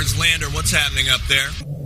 [0.00, 1.79] far as or what's happening up there?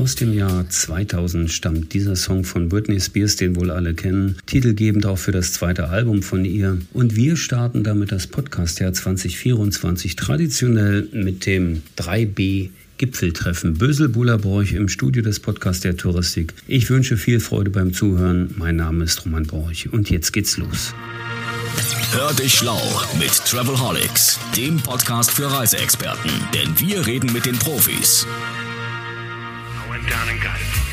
[0.00, 5.04] Aus dem Jahr 2000 stammt dieser Song von Britney Spears, den wohl alle kennen, titelgebend
[5.04, 6.78] auch für das zweite Album von ihr.
[6.94, 15.22] Und wir starten damit das Podcastjahr 2024 traditionell mit dem 3B Gipfeltreffen Bösel-Bullerbroich im Studio
[15.22, 16.54] des Podcasts der Touristik.
[16.66, 18.54] Ich wünsche viel Freude beim Zuhören.
[18.56, 20.94] Mein Name ist Roman Borch und jetzt geht's los.
[22.12, 22.80] Hör dich schlau
[23.18, 28.26] mit Travelholics, dem Podcast für Reiseexperten, denn wir reden mit den Profis.
[30.10, 30.89] Down and got it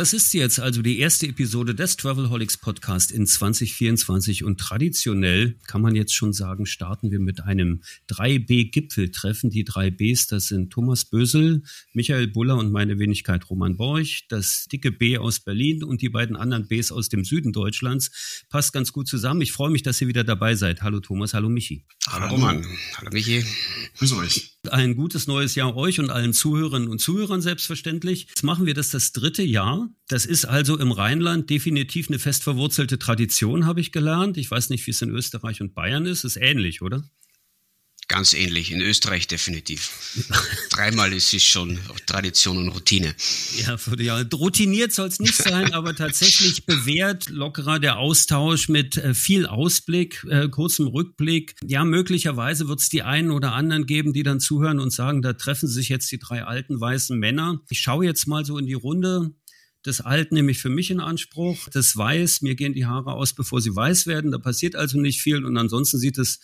[0.00, 5.82] Das ist jetzt also die erste Episode des Travelholics Podcast in 2024 und traditionell kann
[5.82, 9.50] man jetzt schon sagen, starten wir mit einem 3B-Gipfeltreffen.
[9.50, 14.90] Die 3Bs, das sind Thomas Bösel, Michael Buller und meine Wenigkeit Roman Borch, das dicke
[14.90, 18.46] B aus Berlin und die beiden anderen Bs aus dem Süden Deutschlands.
[18.48, 19.42] Passt ganz gut zusammen.
[19.42, 20.80] Ich freue mich, dass ihr wieder dabei seid.
[20.80, 21.84] Hallo Thomas, hallo Michi.
[22.06, 22.64] Hallo Roman.
[22.96, 23.44] Hallo Michi.
[23.98, 24.56] Grüß euch.
[24.70, 28.28] Ein gutes neues Jahr euch und allen Zuhörerinnen und Zuhörern selbstverständlich.
[28.28, 29.89] Jetzt machen wir das das dritte Jahr.
[30.08, 34.36] Das ist also im Rheinland definitiv eine fest verwurzelte Tradition, habe ich gelernt.
[34.38, 36.24] Ich weiß nicht, wie es in Österreich und Bayern ist.
[36.24, 37.04] Ist ähnlich, oder?
[38.10, 39.92] Ganz ähnlich, in Österreich definitiv.
[40.72, 43.14] Dreimal ist es schon Tradition und Routine.
[43.64, 49.14] Ja, ja routiniert soll es nicht sein, aber tatsächlich bewährt, lockerer der Austausch mit äh,
[49.14, 51.54] viel Ausblick, äh, kurzem Rückblick.
[51.64, 55.34] Ja, möglicherweise wird es die einen oder anderen geben, die dann zuhören und sagen, da
[55.34, 57.60] treffen sich jetzt die drei alten weißen Männer.
[57.68, 59.30] Ich schaue jetzt mal so in die Runde.
[59.82, 61.68] Das Alt nehme ich für mich in Anspruch.
[61.72, 64.30] Das Weiß, mir gehen die Haare aus, bevor sie weiß werden.
[64.30, 65.44] Da passiert also nicht viel.
[65.44, 66.40] Und ansonsten sieht es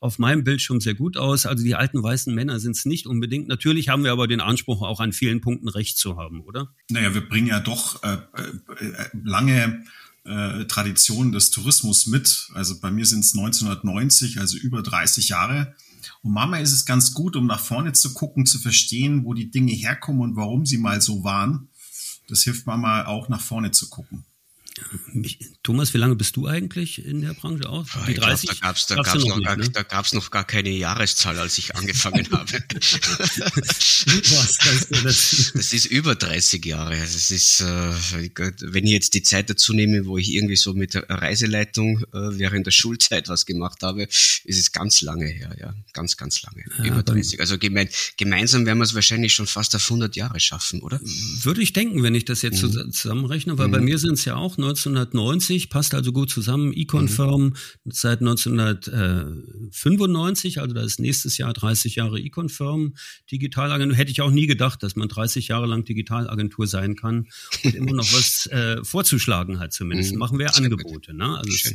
[0.00, 1.46] auf meinem Bildschirm sehr gut aus.
[1.46, 3.48] Also die alten weißen Männer sind es nicht unbedingt.
[3.48, 6.74] Natürlich haben wir aber den Anspruch, auch an vielen Punkten recht zu haben, oder?
[6.90, 9.84] Naja, wir bringen ja doch äh, äh, lange
[10.24, 12.48] äh, Traditionen des Tourismus mit.
[12.54, 15.74] Also bei mir sind es 1990, also über 30 Jahre.
[16.22, 19.50] Und manchmal ist es ganz gut, um nach vorne zu gucken, zu verstehen, wo die
[19.50, 21.68] Dinge herkommen und warum sie mal so waren.
[22.30, 24.24] Das hilft manchmal auch nach vorne zu gucken.
[25.62, 27.86] Thomas, wie lange bist du eigentlich in der Branche auch?
[28.06, 28.48] Die 30?
[28.48, 29.68] Glaub, da gab es da gab's noch, gar, ne?
[29.70, 32.52] da gab's noch gar keine Jahreszahl, als ich angefangen habe.
[34.02, 34.58] Was
[35.02, 35.52] das?
[35.54, 36.94] das ist über 30 Jahre.
[36.98, 37.92] Also es ist, äh,
[38.60, 42.38] wenn ich jetzt die Zeit dazu nehme, wo ich irgendwie so mit der Reiseleitung äh,
[42.38, 45.74] während der Schulzeit was gemacht habe, ist es ganz lange her, ja.
[45.92, 46.64] Ganz, ganz lange.
[46.78, 47.40] Ja, über 30.
[47.40, 51.00] Also gemein, gemeinsam werden wir es wahrscheinlich schon fast auf 100 Jahre schaffen, oder?
[51.42, 52.92] Würde ich denken, wenn ich das jetzt mhm.
[52.92, 53.72] zusammenrechne, weil mhm.
[53.72, 57.54] bei mir sind es ja auch 1990, passt also gut zusammen, Econ-Firm mhm.
[57.86, 62.94] seit 1995, also das ist nächstes Jahr 30 Jahre Econ-Firm,
[63.30, 63.96] Digitalagentur.
[63.96, 67.28] Hätte ich auch nie gedacht, dass man 30 Jahre lang Digitalagentur sein kann
[67.64, 70.12] und immer noch was äh, vorzuschlagen hat zumindest.
[70.12, 70.18] Mhm.
[70.18, 71.14] Machen wir Angebote.
[71.14, 71.38] Ne?
[71.38, 71.70] Also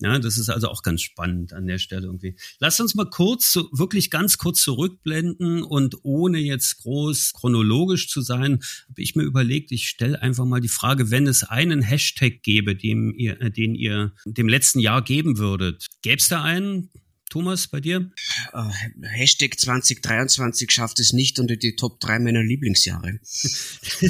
[0.00, 2.36] ja, das ist also auch ganz spannend an der Stelle irgendwie.
[2.58, 8.20] Lass uns mal kurz, so, wirklich ganz kurz zurückblenden und ohne jetzt groß chronologisch zu
[8.20, 12.42] sein, habe ich mir überlegt, ich stelle einfach mal die Frage, wenn es einen Hashtag
[12.42, 16.90] gäbe, dem ihr, äh, den ihr dem letzten Jahr geben würdet, gäbe es da einen?
[17.30, 18.10] Thomas, bei dir?
[18.52, 18.70] Uh,
[19.02, 23.18] Hashtag 2023 schafft es nicht unter die Top 3 meiner Lieblingsjahre.
[23.22, 24.02] das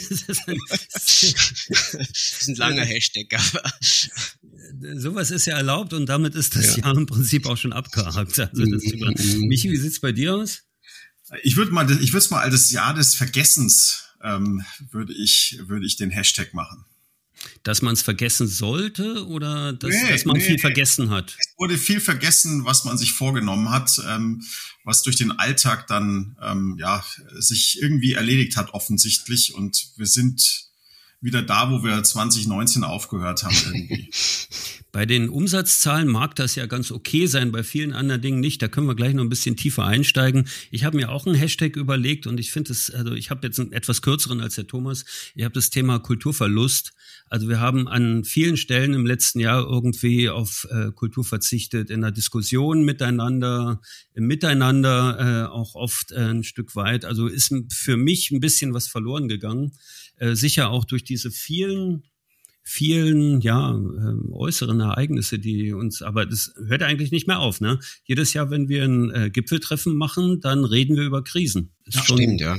[2.40, 3.62] ist ein langer Hashtag, aber
[4.96, 6.84] sowas ist ja erlaubt und damit ist das ja.
[6.84, 8.38] Jahr im Prinzip auch schon abgehakt.
[8.38, 9.46] Also das mhm.
[9.48, 10.64] Michi, wie sieht's bei dir aus?
[11.42, 15.96] Ich würde mal, ich würde mal als Jahr des Vergessens ähm, würde ich würde ich
[15.96, 16.84] den Hashtag machen.
[17.62, 21.36] Dass man es vergessen sollte oder dass, nee, dass man nee, viel vergessen hat?
[21.38, 24.42] Es wurde viel vergessen, was man sich vorgenommen hat, ähm,
[24.84, 30.66] was durch den Alltag dann ähm, ja sich irgendwie erledigt hat offensichtlich und wir sind
[31.20, 34.10] wieder da, wo wir 2019 aufgehört haben irgendwie.
[34.96, 38.62] Bei den Umsatzzahlen mag das ja ganz okay sein, bei vielen anderen Dingen nicht.
[38.62, 40.48] Da können wir gleich noch ein bisschen tiefer einsteigen.
[40.70, 43.60] Ich habe mir auch einen Hashtag überlegt und ich finde es, also ich habe jetzt
[43.60, 45.04] einen etwas kürzeren als der Thomas.
[45.34, 46.94] Ich habe das Thema Kulturverlust.
[47.28, 52.00] Also wir haben an vielen Stellen im letzten Jahr irgendwie auf äh, Kultur verzichtet, in
[52.00, 53.82] der Diskussion miteinander,
[54.14, 57.04] im Miteinander äh, auch oft äh, ein Stück weit.
[57.04, 59.72] Also ist für mich ein bisschen was verloren gegangen.
[60.16, 62.04] Äh, sicher auch durch diese vielen
[62.68, 67.60] vielen ja äh, äußeren Ereignisse, die uns, aber das hört eigentlich nicht mehr auf.
[67.60, 67.78] Ne?
[68.04, 71.72] Jedes Jahr, wenn wir ein äh, Gipfeltreffen machen, dann reden wir über Krisen.
[71.84, 72.58] Das ja, stimmt, ja.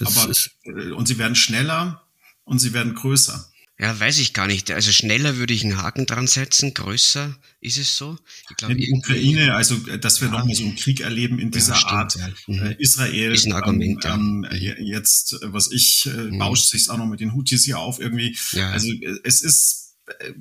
[0.00, 0.50] aber, ist,
[0.94, 2.02] und sie werden schneller
[2.44, 3.50] und sie werden größer.
[3.78, 4.70] Ja, weiß ich gar nicht.
[4.70, 8.16] Also schneller würde ich einen Haken dran setzen, größer ist es so.
[8.48, 10.38] Ich glaube, die Ukraine, also dass wir ja.
[10.38, 12.14] nochmal so einen Krieg erleben in dieser ja, Art.
[12.14, 12.28] Ja.
[12.46, 12.58] Mhm.
[12.62, 14.04] Äh, Israel ist ein Argument.
[14.04, 16.38] Ähm, ähm, jetzt, was ich, äh, mhm.
[16.38, 18.36] bauscht sich auch noch mit den Houthis hier auf irgendwie.
[18.52, 18.70] Ja.
[18.70, 20.32] Also äh, es ist äh,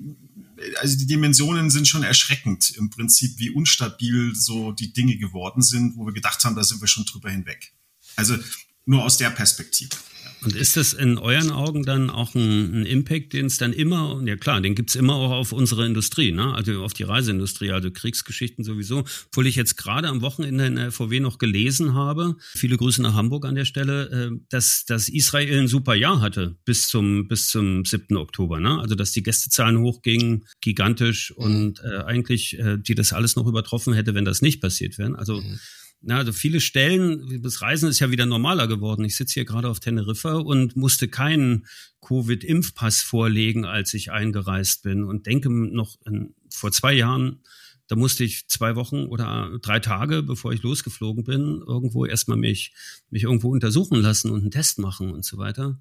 [0.79, 5.97] also die Dimensionen sind schon erschreckend im Prinzip, wie unstabil so die Dinge geworden sind,
[5.97, 7.73] wo wir gedacht haben, da sind wir schon drüber hinweg.
[8.15, 8.37] Also
[8.85, 9.95] nur aus der Perspektive.
[10.43, 14.21] Und ist das in euren Augen dann auch ein, ein Impact, den es dann immer,
[14.25, 16.53] ja klar, den gibt's immer auch auf unsere Industrie, ne?
[16.53, 19.05] also auf die Reiseindustrie, also Kriegsgeschichten sowieso.
[19.27, 23.13] Obwohl ich jetzt gerade am Wochenende in der VW noch gelesen habe, viele Grüße nach
[23.13, 27.47] Hamburg an der Stelle, äh, dass, dass Israel ein super Jahr hatte bis zum, bis
[27.47, 28.17] zum 7.
[28.17, 28.59] Oktober.
[28.59, 28.79] Ne?
[28.79, 33.93] Also dass die Gästezahlen hochgingen, gigantisch und äh, eigentlich äh, die das alles noch übertroffen
[33.93, 35.17] hätte, wenn das nicht passiert wäre.
[35.17, 35.59] Also mhm
[36.05, 39.05] na, also viele Stellen, das Reisen ist ja wieder normaler geworden.
[39.05, 41.65] Ich sitze hier gerade auf Teneriffa und musste keinen
[42.01, 47.39] Covid-Impfpass vorlegen, als ich eingereist bin und denke noch in, vor zwei Jahren,
[47.87, 52.73] da musste ich zwei Wochen oder drei Tage, bevor ich losgeflogen bin, irgendwo erstmal mich,
[53.09, 55.79] mich irgendwo untersuchen lassen und einen Test machen und so weiter.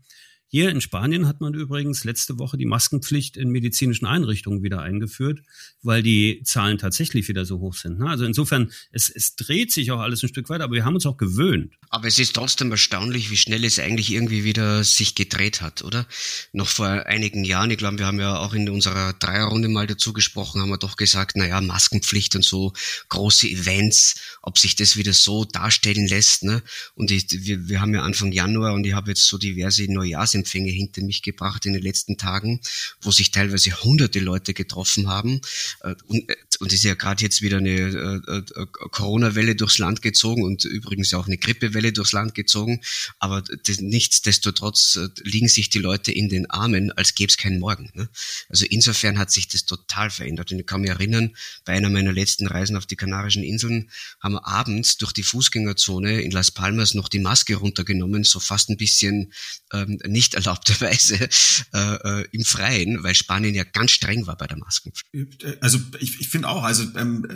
[0.54, 5.40] Hier in Spanien hat man übrigens letzte Woche die Maskenpflicht in medizinischen Einrichtungen wieder eingeführt,
[5.82, 7.98] weil die Zahlen tatsächlich wieder so hoch sind.
[7.98, 8.06] Ne?
[8.06, 11.06] Also insofern, es, es dreht sich auch alles ein Stück weiter, aber wir haben uns
[11.06, 11.72] auch gewöhnt.
[11.88, 16.06] Aber es ist trotzdem erstaunlich, wie schnell es eigentlich irgendwie wieder sich gedreht hat, oder?
[16.52, 20.12] Noch vor einigen Jahren, ich glaube, wir haben ja auch in unserer Dreierrunde mal dazu
[20.12, 22.74] gesprochen, haben wir doch gesagt, naja, Maskenpflicht und so,
[23.08, 26.42] große Events, ob sich das wieder so darstellen lässt.
[26.42, 26.62] Ne?
[26.94, 30.41] Und ich, wir, wir haben ja Anfang Januar und ich habe jetzt so diverse Neujahrs
[30.42, 32.60] Empfänge hinter mich gebracht in den letzten Tagen,
[33.00, 35.40] wo sich teilweise hunderte Leute getroffen haben.
[35.80, 40.02] Äh, und, äh, und es ist ja gerade jetzt wieder eine äh, Corona-Welle durchs Land
[40.02, 42.80] gezogen und übrigens auch eine Grippewelle durchs Land gezogen.
[43.18, 47.90] Aber das, nichtsdestotrotz liegen sich die Leute in den Armen, als gäbe es keinen Morgen.
[47.94, 48.08] Ne?
[48.48, 50.52] Also insofern hat sich das total verändert.
[50.52, 53.90] Und ich kann mich erinnern, bei einer meiner letzten Reisen auf die Kanarischen Inseln
[54.20, 58.70] haben wir abends durch die Fußgängerzone in Las Palmas noch die Maske runtergenommen, so fast
[58.70, 59.32] ein bisschen
[59.72, 61.28] ähm, nicht nicht erlaubterweise
[61.72, 65.44] äh, äh, im Freien, weil Spanien ja ganz streng war bei der Maskenpflicht.
[65.60, 67.34] Also ich, ich finde auch, also ähm, äh,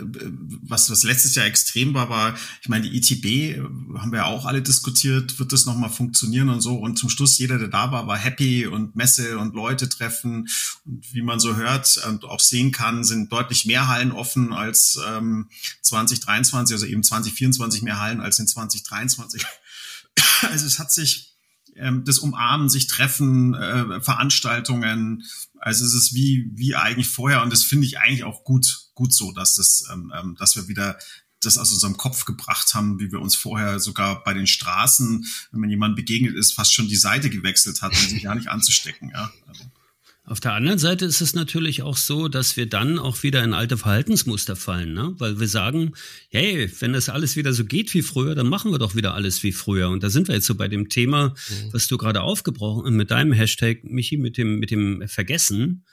[0.63, 3.61] was, was letztes Jahr extrem war, war, ich meine, die ITB äh,
[3.97, 6.75] haben wir ja auch alle diskutiert, wird das nochmal funktionieren und so.
[6.75, 10.47] Und zum Schluss, jeder, der da war, war happy und Messe und Leute treffen.
[10.85, 14.99] Und wie man so hört und auch sehen kann, sind deutlich mehr Hallen offen als
[15.07, 15.47] ähm,
[15.81, 19.43] 2023, also eben 2024 mehr Hallen als in 2023.
[20.49, 21.26] Also es hat sich
[21.77, 25.23] ähm, das Umarmen, sich treffen, äh, Veranstaltungen.
[25.59, 29.13] Also es ist wie, wie eigentlich vorher und das finde ich eigentlich auch gut, gut
[29.13, 30.97] so, dass das, ähm, ähm, dass wir wieder
[31.41, 35.59] das aus unserem Kopf gebracht haben, wie wir uns vorher sogar bei den Straßen, wenn
[35.59, 39.11] man jemand begegnet ist, fast schon die Seite gewechselt hat, um sich gar nicht anzustecken.
[39.11, 39.31] Ja.
[39.47, 39.63] Also.
[40.29, 43.53] Auf der anderen Seite ist es natürlich auch so, dass wir dann auch wieder in
[43.53, 45.15] alte Verhaltensmuster fallen, ne?
[45.19, 45.93] weil wir sagen,
[46.27, 49.41] hey, wenn das alles wieder so geht wie früher, dann machen wir doch wieder alles
[49.43, 49.87] wie früher.
[49.87, 51.71] Und da sind wir jetzt so bei dem Thema, mhm.
[51.71, 55.85] was du gerade aufgebrochen mit deinem Hashtag, Michi, mit dem, mit dem Vergessen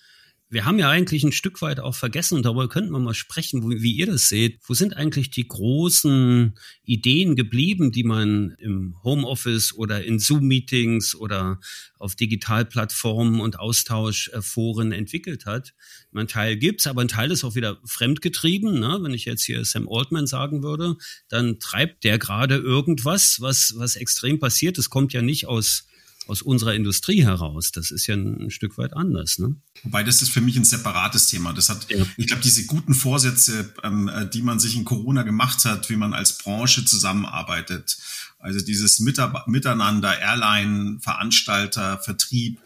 [0.50, 3.68] wir haben ja eigentlich ein Stück weit auch vergessen, und darüber könnten wir mal sprechen,
[3.68, 4.60] wie, wie ihr das seht.
[4.66, 6.54] Wo sind eigentlich die großen
[6.84, 11.60] Ideen geblieben, die man im Homeoffice oder in Zoom-Meetings oder
[11.98, 15.74] auf Digitalplattformen und Austauschforen entwickelt hat?
[16.14, 18.78] Ein Teil gibt's, aber ein Teil ist auch wieder fremdgetrieben.
[18.78, 18.98] Ne?
[19.00, 20.96] Wenn ich jetzt hier Sam Altman sagen würde,
[21.28, 24.78] dann treibt der gerade irgendwas, was, was extrem passiert.
[24.78, 25.86] Das kommt ja nicht aus
[26.26, 27.70] aus unserer Industrie heraus.
[27.72, 29.38] Das ist ja ein, ein Stück weit anders.
[29.38, 29.56] Ne?
[29.82, 31.52] Wobei das ist für mich ein separates Thema.
[31.52, 32.04] Das hat, ja.
[32.16, 35.96] ich glaube, diese guten Vorsätze, ähm, äh, die man sich in Corona gemacht hat, wie
[35.96, 37.98] man als Branche zusammenarbeitet,
[38.38, 42.58] also dieses Miteinander, Airline, Veranstalter, Vertrieb,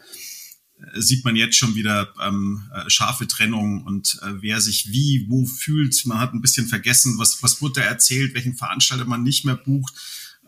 [0.77, 5.25] äh, sieht man jetzt schon wieder ähm, äh, scharfe Trennung und äh, wer sich wie,
[5.27, 6.05] wo fühlt.
[6.05, 9.55] Man hat ein bisschen vergessen, was, was wurde da erzählt, welchen Veranstalter man nicht mehr
[9.55, 9.93] bucht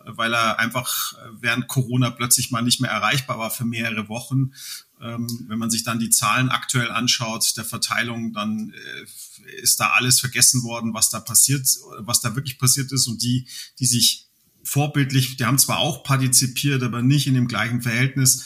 [0.05, 4.53] weil er einfach während Corona plötzlich mal nicht mehr erreichbar war für mehrere Wochen.
[5.01, 9.91] Ähm, wenn man sich dann die Zahlen aktuell anschaut, der Verteilung, dann äh, ist da
[9.91, 11.67] alles vergessen worden, was da passiert,
[11.99, 13.47] was da wirklich passiert ist und die,
[13.79, 14.27] die sich
[14.63, 18.45] vorbildlich, die haben zwar auch partizipiert, aber nicht in dem gleichen Verhältnis.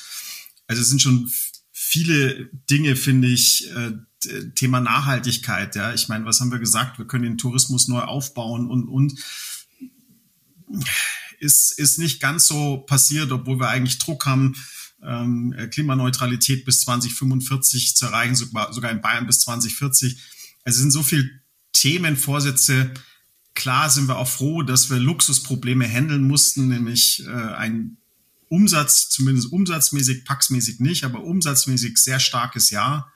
[0.67, 1.29] Also es sind schon
[1.71, 3.91] viele Dinge, finde ich, äh,
[4.55, 5.75] Thema Nachhaltigkeit.
[5.75, 6.97] Ja, ich meine, was haben wir gesagt?
[6.97, 9.19] Wir können den Tourismus neu aufbauen und und
[11.39, 14.55] ist, ist nicht ganz so passiert, obwohl wir eigentlich Druck haben,
[15.03, 20.17] ähm, Klimaneutralität bis 2045 zu erreichen, sogar, sogar in Bayern bis 2040.
[20.63, 21.29] Also es sind so viele
[21.73, 22.93] Themenvorsätze.
[23.53, 27.97] Klar sind wir auch froh, dass wir Luxusprobleme handeln mussten, nämlich äh, ein
[28.49, 33.11] Umsatz, zumindest umsatzmäßig, packsmäßig nicht, aber umsatzmäßig sehr starkes Jahr.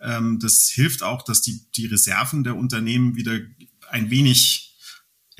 [0.00, 3.38] Ähm, das hilft auch, dass die, die Reserven der Unternehmen wieder
[3.90, 4.71] ein wenig,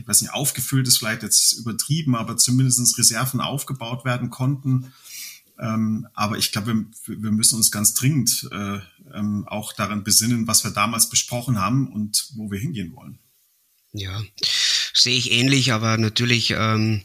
[0.03, 4.93] ich weiß nicht, aufgefüllt ist vielleicht jetzt übertrieben, aber zumindest Reserven aufgebaut werden konnten.
[5.61, 6.75] Ähm, aber ich glaube,
[7.07, 8.81] wir, wir, müssen uns ganz dringend äh,
[9.15, 13.21] ähm, auch daran besinnen, was wir damals besprochen haben und wo wir hingehen wollen.
[13.93, 14.23] Ja,
[14.93, 17.03] sehe ich ähnlich, aber natürlich, ähm,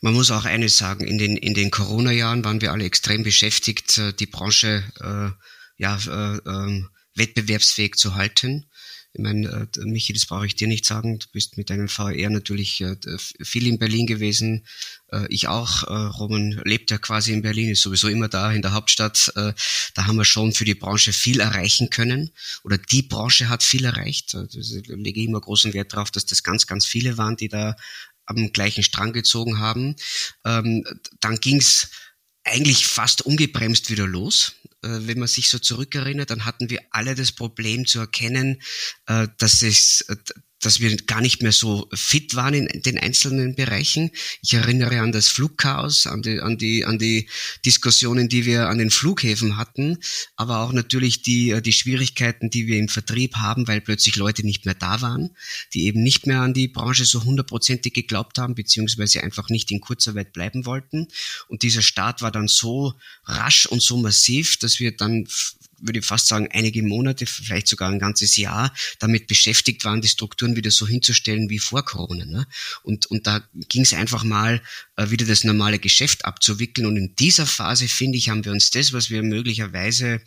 [0.00, 3.98] man muss auch eines sagen, in den, in den Corona-Jahren waren wir alle extrem beschäftigt,
[3.98, 5.30] äh, die Branche äh,
[5.76, 6.84] ja, äh, äh,
[7.14, 8.66] wettbewerbsfähig zu halten.
[9.14, 11.18] Ich meine, äh, Michi, das brauche ich dir nicht sagen.
[11.18, 12.96] Du bist mit deinem VR natürlich äh,
[13.42, 14.66] viel in Berlin gewesen.
[15.08, 15.82] Äh, ich auch.
[16.18, 19.32] Roman lebt ja quasi in Berlin, ist sowieso immer da in der Hauptstadt.
[19.34, 22.30] Da haben wir schon für die Branche viel erreichen können.
[22.64, 24.34] Oder die Branche hat viel erreicht.
[24.34, 27.76] Da lege ich immer großen Wert darauf, dass das ganz, ganz viele waren, die da
[28.26, 29.96] am gleichen Strang gezogen haben.
[30.44, 30.84] Ähm,
[31.20, 31.90] dann ging's
[32.44, 34.54] eigentlich fast ungebremst wieder los.
[34.82, 38.60] Äh, wenn man sich so zurückerinnert, dann hatten wir alle das Problem zu erkennen,
[39.06, 40.16] äh, dass es, äh,
[40.62, 44.10] dass wir gar nicht mehr so fit waren in den einzelnen Bereichen.
[44.42, 47.28] Ich erinnere an das Flugchaos, an die, an die, an die
[47.66, 49.98] Diskussionen, die wir an den Flughäfen hatten,
[50.36, 54.64] aber auch natürlich die, die Schwierigkeiten, die wir im Vertrieb haben, weil plötzlich Leute nicht
[54.64, 55.36] mehr da waren,
[55.74, 59.80] die eben nicht mehr an die Branche so hundertprozentig geglaubt haben, beziehungsweise einfach nicht in
[59.80, 61.08] Kurzarbeit bleiben wollten.
[61.48, 65.26] Und dieser Start war dann so rasch und so massiv, dass wir dann
[65.82, 70.08] würde ich fast sagen, einige Monate, vielleicht sogar ein ganzes Jahr damit beschäftigt waren, die
[70.08, 72.24] Strukturen wieder so hinzustellen wie vor Corona.
[72.24, 72.46] Ne?
[72.82, 74.62] Und, und da ging es einfach mal,
[74.96, 76.86] äh, wieder das normale Geschäft abzuwickeln.
[76.86, 80.20] Und in dieser Phase, finde ich, haben wir uns das, was wir möglicherweise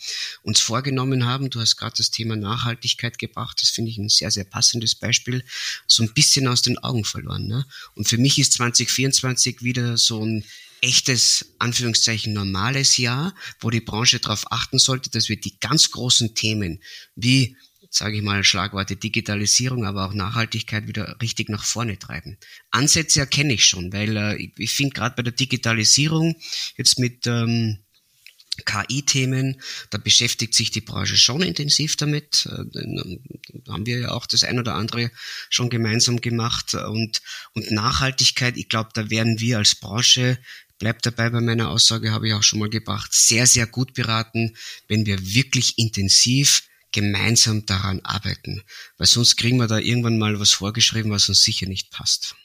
[0.44, 4.32] uns vorgenommen haben, du hast gerade das Thema Nachhaltigkeit gebracht, das finde ich ein sehr,
[4.32, 5.44] sehr passendes Beispiel,
[5.88, 7.48] so ein bisschen aus den Augen verloren.
[7.48, 7.66] Ne?
[7.94, 10.44] Und für mich ist 2024 wieder so ein
[10.86, 16.36] echtes, Anführungszeichen, normales Jahr, wo die Branche darauf achten sollte, dass wir die ganz großen
[16.36, 16.82] Themen
[17.16, 17.58] wie
[17.90, 22.38] sage ich mal, Schlagworte Digitalisierung, aber auch Nachhaltigkeit wieder richtig nach vorne treiben.
[22.70, 26.36] Ansätze erkenne ich schon, weil äh, ich, ich finde gerade bei der Digitalisierung
[26.76, 27.80] jetzt mit ähm,
[28.66, 32.46] KI-Themen, da beschäftigt sich die Branche schon intensiv damit.
[32.46, 32.66] Äh,
[33.66, 35.12] da haben wir ja auch das ein oder andere
[35.50, 36.74] schon gemeinsam gemacht.
[36.74, 37.22] Und,
[37.54, 40.38] und Nachhaltigkeit, ich glaube, da werden wir als Branche
[40.86, 44.56] bleibt dabei bei meiner Aussage, habe ich auch schon mal gebracht, sehr, sehr gut beraten,
[44.88, 46.62] wenn wir wirklich intensiv
[46.92, 48.62] gemeinsam daran arbeiten.
[49.00, 52.36] Weil sonst kriegen wir da irgendwann mal was vorgeschrieben, was uns sicher nicht passt.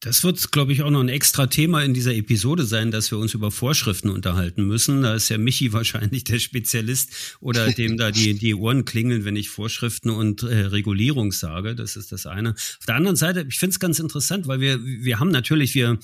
[0.00, 3.16] Das wird, glaube ich, auch noch ein extra Thema in dieser Episode sein, dass wir
[3.16, 5.02] uns über Vorschriften unterhalten müssen.
[5.02, 9.36] Da ist ja Michi wahrscheinlich der Spezialist oder dem da die, die Ohren klingeln, wenn
[9.36, 11.74] ich Vorschriften und äh, Regulierung sage.
[11.74, 12.50] Das ist das eine.
[12.50, 15.98] Auf der anderen Seite, ich finde es ganz interessant, weil wir, wir haben natürlich, wir,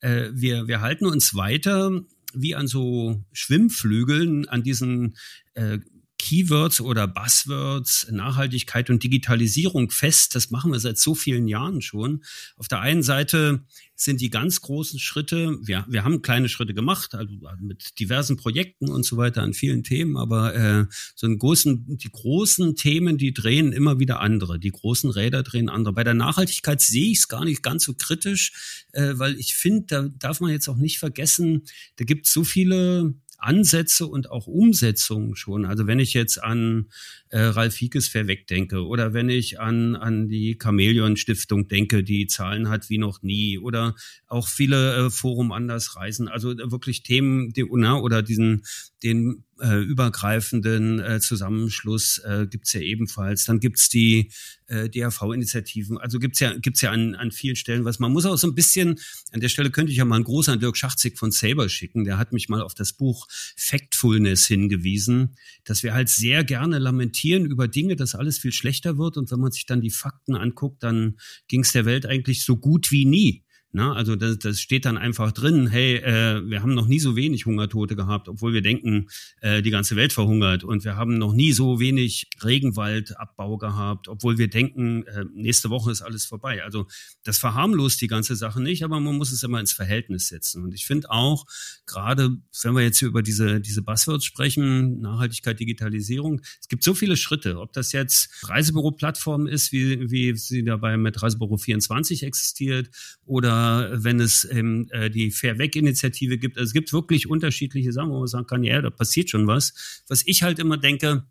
[0.00, 2.02] äh, wir, wir halten uns weiter
[2.34, 5.16] wie an so Schwimmflügeln an diesen
[5.54, 5.78] äh,
[6.18, 10.34] Keywords oder Buzzwords, Nachhaltigkeit und Digitalisierung fest.
[10.34, 12.24] Das machen wir seit so vielen Jahren schon.
[12.56, 17.14] Auf der einen Seite sind die ganz großen Schritte, wir, wir haben kleine Schritte gemacht,
[17.14, 21.96] also mit diversen Projekten und so weiter an vielen Themen, aber äh, so einen großen,
[21.96, 24.58] die großen Themen, die drehen immer wieder andere.
[24.58, 25.94] Die großen Räder drehen andere.
[25.94, 29.86] Bei der Nachhaltigkeit sehe ich es gar nicht ganz so kritisch, äh, weil ich finde,
[29.86, 31.62] da darf man jetzt auch nicht vergessen,
[31.96, 35.64] da gibt es so viele Ansätze und auch Umsetzungen schon.
[35.64, 36.86] Also wenn ich jetzt an
[37.30, 42.26] äh, Ralf Hiekes Verweck denke oder wenn ich an, an die Chamäleon Stiftung denke, die
[42.26, 43.94] Zahlen hat wie noch nie oder
[44.26, 46.28] auch viele äh, Forum anders reisen.
[46.28, 48.64] Also wirklich Themen, die, na, oder diesen,
[49.02, 53.44] den äh, übergreifenden äh, Zusammenschluss äh, gibt ja ebenfalls.
[53.44, 54.32] Dann gibt's die
[54.66, 55.98] äh, DRV-Initiativen.
[55.98, 57.98] Also gibt's ja, gibt's ja an, an vielen Stellen was.
[57.98, 58.98] Man muss auch so ein bisschen,
[59.32, 62.04] an der Stelle könnte ich ja mal einen Gruß an Dirk Schachzig von Saber schicken.
[62.04, 63.26] Der hat mich mal auf das Buch
[63.56, 69.16] Factfulness hingewiesen, dass wir halt sehr gerne lamentieren über Dinge, dass alles viel schlechter wird.
[69.16, 71.16] Und wenn man sich dann die Fakten anguckt, dann
[71.48, 73.45] ging's der Welt eigentlich so gut wie nie.
[73.76, 77.14] Na, also das, das steht dann einfach drin, hey, äh, wir haben noch nie so
[77.14, 79.08] wenig Hungertote gehabt, obwohl wir denken,
[79.42, 80.64] äh, die ganze Welt verhungert.
[80.64, 85.90] Und wir haben noch nie so wenig Regenwaldabbau gehabt, obwohl wir denken, äh, nächste Woche
[85.90, 86.64] ist alles vorbei.
[86.64, 86.86] Also
[87.22, 90.64] das verharmlost die ganze Sache nicht, aber man muss es immer ins Verhältnis setzen.
[90.64, 91.44] Und ich finde auch,
[91.84, 96.94] gerade wenn wir jetzt hier über diese, diese Buzzwords sprechen, Nachhaltigkeit, Digitalisierung, es gibt so
[96.94, 102.88] viele Schritte, ob das jetzt Reisebüro-Plattform ist, wie, wie sie dabei mit Reisebüro 24 existiert,
[103.26, 106.58] oder wenn es ähm, äh, die Fair Weg-Initiative gibt.
[106.58, 110.02] Also es gibt wirklich unterschiedliche Sachen, wo man sagen kann, ja, da passiert schon was.
[110.08, 111.24] Was ich halt immer denke,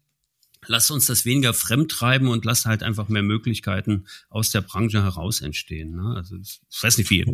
[0.68, 5.04] lass uns das weniger fremd treiben und lass halt einfach mehr Möglichkeiten aus der Branche
[5.04, 5.96] heraus entstehen.
[5.96, 6.16] Ne?
[6.16, 7.26] Also ich weiß nicht wie.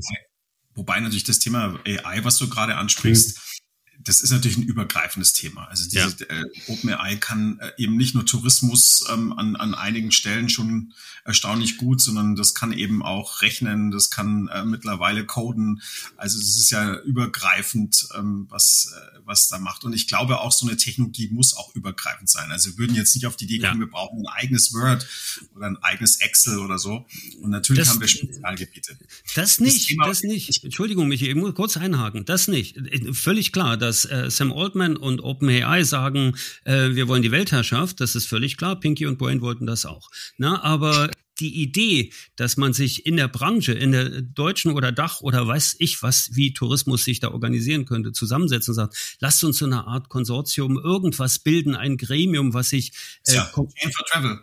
[0.75, 3.50] wobei natürlich das Thema AI, was du gerade ansprichst, mhm
[4.00, 5.65] das ist natürlich ein übergreifendes Thema.
[5.65, 6.41] Also diese ja.
[6.41, 10.93] äh, OpenAI kann äh, eben nicht nur Tourismus ähm, an, an einigen Stellen schon
[11.24, 15.81] erstaunlich gut, sondern das kann eben auch rechnen, das kann äh, mittlerweile coden.
[16.17, 19.83] Also es ist ja übergreifend, ähm, was, äh, was da macht.
[19.83, 22.51] Und ich glaube auch, so eine Technologie muss auch übergreifend sein.
[22.51, 23.86] Also wir würden jetzt nicht auf die Idee kommen, ja.
[23.86, 25.07] wir brauchen ein eigenes Word
[25.55, 27.05] oder ein eigenes Excel oder so.
[27.41, 28.98] Und natürlich das, haben wir Spezialgebiete.
[29.36, 30.63] Das nicht, das, das nicht.
[30.63, 32.25] Entschuldigung, Michi, ich muss kurz einhaken.
[32.25, 32.77] Das nicht.
[33.13, 38.15] Völlig klar, dass äh, Sam Altman und OpenAI sagen, äh, wir wollen die Weltherrschaft, das
[38.15, 38.79] ist völlig klar.
[38.79, 40.10] Pinky und Brain wollten das auch.
[40.38, 45.19] Na, aber die Idee, dass man sich in der Branche, in der deutschen oder Dach
[45.19, 49.57] oder weiß ich was, wie Tourismus sich da organisieren könnte, zusammensetzen und sagt, lasst uns
[49.57, 52.93] so eine Art Konsortium irgendwas bilden, ein Gremium, was sich
[53.27, 53.67] äh, ja, for
[54.10, 54.39] Travel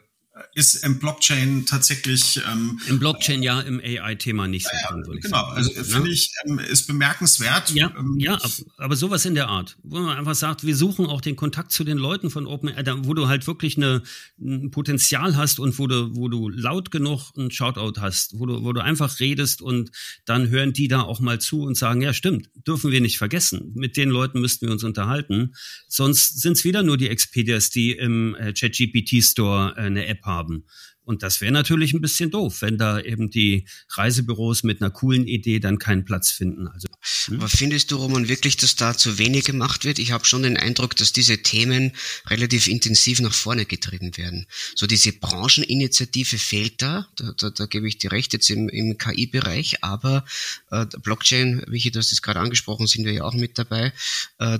[0.54, 2.40] ist im Blockchain tatsächlich.
[2.50, 5.56] Ähm, Im Blockchain ja, im AI-Thema nicht so ja, drin, würde ich genau, sagen.
[5.56, 7.70] also finde ich, ähm, ist bemerkenswert.
[7.70, 8.38] Ja, ähm, ja,
[8.76, 11.84] aber sowas in der Art, wo man einfach sagt, wir suchen auch den Kontakt zu
[11.84, 14.02] den Leuten von OpenAI, wo du halt wirklich eine,
[14.40, 18.62] ein Potenzial hast und wo du, wo du laut genug ein Shoutout hast, wo du,
[18.62, 19.90] wo du einfach redest und
[20.24, 23.72] dann hören die da auch mal zu und sagen, ja stimmt, dürfen wir nicht vergessen.
[23.74, 25.54] Mit den Leuten müssten wir uns unterhalten.
[25.88, 30.27] Sonst sind es wieder nur die Expedias, die im äh, ChatGPT Store äh, eine App
[30.28, 30.66] haben.
[31.08, 35.26] Und das wäre natürlich ein bisschen doof, wenn da eben die Reisebüros mit einer coolen
[35.26, 36.68] Idee dann keinen Platz finden.
[36.68, 36.86] Also,
[37.28, 37.38] hm?
[37.38, 39.98] Aber findest du, Roman, wirklich, dass da zu wenig gemacht wird?
[39.98, 41.92] Ich habe schon den Eindruck, dass diese Themen
[42.26, 44.46] relativ intensiv nach vorne getrieben werden.
[44.74, 48.98] So diese Brancheninitiative fehlt da, da, da, da gebe ich dir recht, jetzt im, im
[48.98, 50.26] KI-Bereich, aber
[50.70, 53.94] äh, Blockchain, wie du hast es gerade angesprochen, sind wir ja auch mit dabei.
[54.38, 54.58] Äh,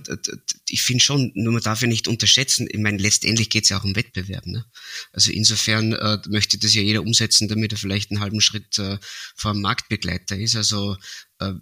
[0.70, 3.78] ich finde schon, nur man darf ja nicht unterschätzen, ich meine, letztendlich geht es ja
[3.78, 4.46] auch um Wettbewerb.
[4.46, 4.64] Ne?
[5.12, 8.98] Also insofern äh, möchte das ja jeder umsetzen, damit er vielleicht einen halben Schritt äh,
[9.34, 10.54] vor dem Marktbegleiter ist.
[10.54, 10.96] Also
[11.40, 11.52] äh,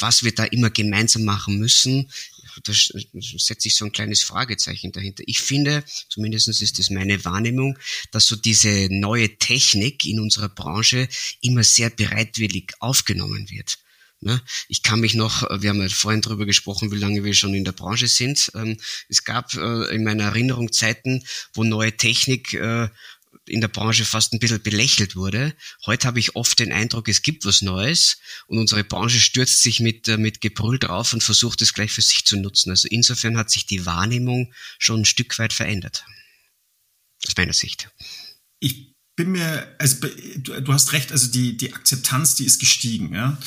[0.00, 2.10] was wir da immer gemeinsam machen müssen,
[2.64, 5.22] da setze ich so ein kleines Fragezeichen dahinter.
[5.26, 7.78] Ich finde, zumindest ist das meine Wahrnehmung,
[8.10, 11.08] dass so diese neue Technik in unserer Branche
[11.40, 13.78] immer sehr bereitwillig aufgenommen wird.
[14.22, 14.42] Ne?
[14.68, 17.64] Ich kann mich noch, wir haben ja vorhin darüber gesprochen, wie lange wir schon in
[17.64, 18.50] der Branche sind.
[18.54, 18.76] Ähm,
[19.08, 21.22] es gab äh, in meiner Erinnerung Zeiten,
[21.54, 22.88] wo neue Technik äh,
[23.46, 25.54] in der Branche fast ein bisschen belächelt wurde.
[25.86, 29.80] Heute habe ich oft den Eindruck, es gibt was Neues und unsere Branche stürzt sich
[29.80, 32.70] mit, äh, mit Gebrüll drauf und versucht es gleich für sich zu nutzen.
[32.70, 36.04] Also insofern hat sich die Wahrnehmung schon ein Stück weit verändert.
[37.26, 37.90] Aus meiner Sicht.
[38.60, 43.38] Ich bin mir, also du hast recht, also die, die Akzeptanz, die ist gestiegen, ja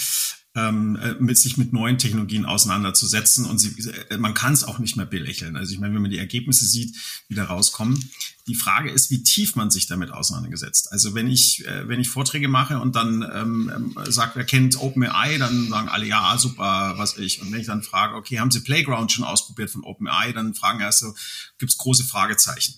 [0.56, 4.78] ähm, äh, mit sich mit neuen Technologien auseinanderzusetzen und sie, äh, man kann es auch
[4.78, 5.56] nicht mehr belächeln.
[5.56, 6.96] Also ich meine, wenn man die Ergebnisse sieht,
[7.30, 8.12] die da rauskommen,
[8.46, 10.92] die Frage ist, wie tief man sich damit auseinandergesetzt.
[10.92, 14.80] Also wenn ich äh, wenn ich Vorträge mache und dann ähm, ähm sagt, wer kennt
[14.80, 17.42] OpenAI, dann sagen alle ja super, was ich.
[17.42, 20.82] Und wenn ich dann frage, okay, haben Sie Playground schon ausprobiert von OpenAI, dann fragen
[20.82, 21.16] erst so,
[21.58, 22.76] gibt's große Fragezeichen.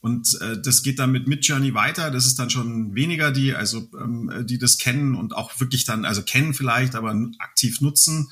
[0.00, 2.10] Und äh, das geht dann mit Midjourney weiter.
[2.10, 6.04] Das ist dann schon weniger die, also ähm, die das kennen und auch wirklich dann,
[6.04, 8.30] also kennen vielleicht, aber aktiv nutzen.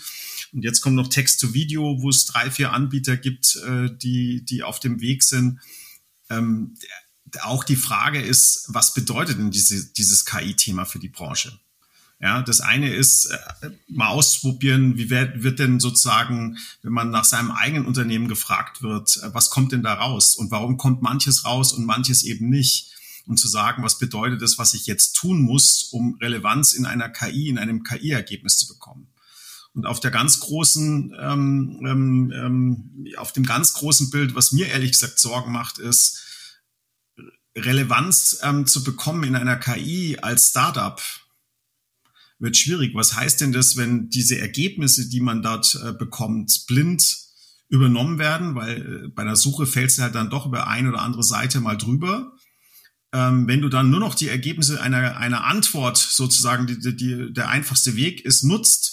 [0.52, 4.44] Und jetzt kommt noch Text to Video, wo es drei, vier Anbieter gibt, äh, die,
[4.44, 5.60] die auf dem Weg sind.
[6.30, 6.74] Ähm,
[7.42, 11.60] auch die Frage ist, was bedeutet denn diese, dieses KI-Thema für die Branche?
[12.20, 17.24] Ja, das eine ist, äh, mal auszuprobieren, wie wird, wird denn sozusagen, wenn man nach
[17.24, 21.44] seinem eigenen Unternehmen gefragt wird, äh, was kommt denn da raus und warum kommt manches
[21.44, 22.92] raus und manches eben nicht?
[23.26, 27.10] Und zu sagen, was bedeutet das, was ich jetzt tun muss, um Relevanz in einer
[27.10, 29.08] KI, in einem KI-Ergebnis zu bekommen?
[29.74, 34.66] Und auf der ganz großen, ähm, ähm, ähm, auf dem ganz großen Bild, was mir
[34.68, 36.24] ehrlich gesagt Sorgen macht, ist,
[37.54, 41.00] Relevanz ähm, zu bekommen in einer KI als Startup
[42.38, 42.94] wird schwierig.
[42.94, 47.16] Was heißt denn das, wenn diese Ergebnisse, die man dort äh, bekommt, blind
[47.68, 48.54] übernommen werden?
[48.54, 51.60] Weil äh, bei der Suche fällst du halt dann doch über eine oder andere Seite
[51.60, 52.32] mal drüber.
[53.12, 57.48] Ähm, wenn du dann nur noch die Ergebnisse einer, einer Antwort sozusagen, die, die, der
[57.48, 58.87] einfachste Weg ist, nutzt,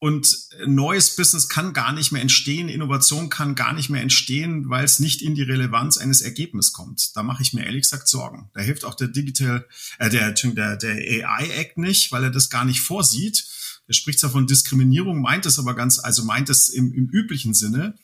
[0.00, 4.82] und neues Business kann gar nicht mehr entstehen, Innovation kann gar nicht mehr entstehen, weil
[4.82, 7.14] es nicht in die Relevanz eines Ergebnisses kommt.
[7.14, 8.50] Da mache ich mir ehrlich gesagt Sorgen.
[8.54, 12.48] Da hilft auch der Digital, äh, der, der, der AI Act nicht, weil er das
[12.48, 13.46] gar nicht vorsieht.
[13.86, 17.52] Er spricht zwar von Diskriminierung, meint es aber ganz, also meint es im, im üblichen
[17.52, 17.94] Sinne.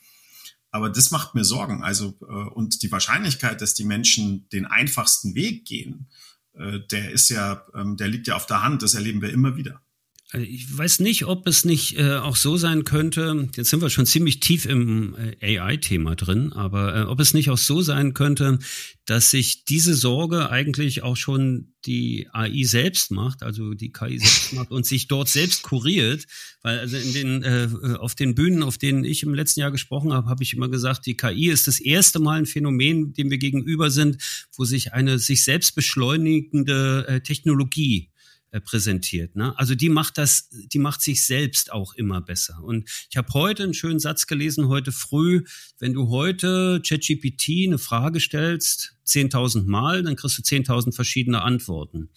[0.69, 1.83] Aber das macht mir Sorgen.
[1.83, 6.09] Also, äh, und die Wahrscheinlichkeit, dass die Menschen den einfachsten Weg gehen,
[6.53, 8.83] äh, der ist ja, ähm, der liegt ja auf der Hand.
[8.83, 9.81] Das erleben wir immer wieder.
[10.33, 13.89] Äh, ich weiß nicht, ob es nicht äh, auch so sein könnte, jetzt sind wir
[13.89, 18.13] schon ziemlich tief im äh, AI-Thema drin, aber äh, ob es nicht auch so sein
[18.13, 18.59] könnte,
[19.05, 24.53] dass sich diese Sorge eigentlich auch schon die AI selbst macht, also die KI selbst
[24.53, 26.25] macht und sich dort selbst kuriert,
[26.61, 30.11] weil also in den äh, auf den Bühnen, auf denen ich im letzten Jahr gesprochen
[30.11, 33.37] habe, habe ich immer gesagt, die KI ist das erste Mal ein Phänomen, dem wir
[33.37, 34.17] gegenüber sind,
[34.57, 38.16] wo sich eine sich selbst beschleunigende äh, Technologie äh,
[38.63, 39.35] präsentiert.
[39.35, 39.57] Ne?
[39.57, 42.63] Also die macht das, die macht sich selbst auch immer besser.
[42.63, 45.43] Und ich habe heute einen schönen Satz gelesen, heute früh,
[45.79, 52.09] wenn du heute ChatGPT eine Frage stellst, 10.000 Mal, dann kriegst du 10.000 verschiedene Antworten.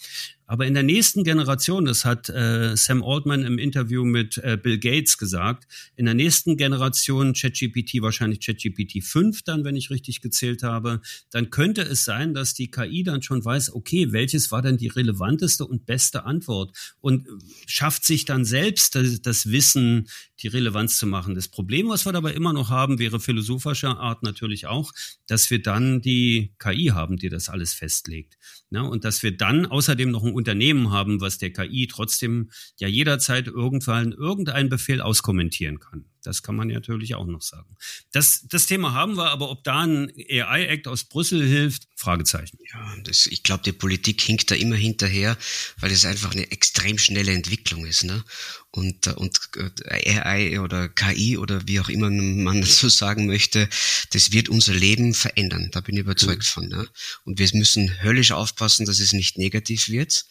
[0.51, 4.81] Aber in der nächsten Generation, das hat äh, Sam Altman im Interview mit äh, Bill
[4.81, 10.65] Gates gesagt, in der nächsten Generation ChatGPT, wahrscheinlich ChatGPT 5 dann, wenn ich richtig gezählt
[10.65, 14.77] habe, dann könnte es sein, dass die KI dann schon weiß, okay, welches war denn
[14.77, 17.29] die relevanteste und beste Antwort und
[17.67, 20.09] schafft sich dann selbst das, das Wissen,
[20.43, 21.37] die Relevanz zu machen.
[21.37, 24.91] Das Problem, was wir dabei immer noch haben, wäre philosophischer Art natürlich auch,
[25.29, 28.37] dass wir dann die KI haben, die das alles festlegt.
[28.73, 32.89] Ja, und dass wir dann außerdem noch ein Unternehmen haben, was der KI trotzdem ja
[32.89, 36.07] jederzeit irgendwann irgendeinen Befehl auskommentieren kann.
[36.23, 37.77] Das kann man natürlich auch noch sagen.
[38.13, 42.59] Das, das Thema haben wir, aber ob da ein AI-Act aus Brüssel hilft, Fragezeichen.
[42.73, 45.37] Ja, das, ich glaube, die Politik hinkt da immer hinterher,
[45.79, 48.05] weil es einfach eine extrem schnelle Entwicklung ist.
[48.05, 48.25] Ne?
[48.71, 49.39] Und, und
[49.85, 53.69] äh, AI oder KI oder wie auch immer man so sagen möchte,
[54.13, 55.71] das wird unser Leben verändern.
[55.73, 56.49] Da bin ich überzeugt mhm.
[56.49, 56.69] von.
[56.69, 56.89] Ne?
[57.25, 60.25] Und wir müssen höllisch aufpassen, dass es nicht negativ wird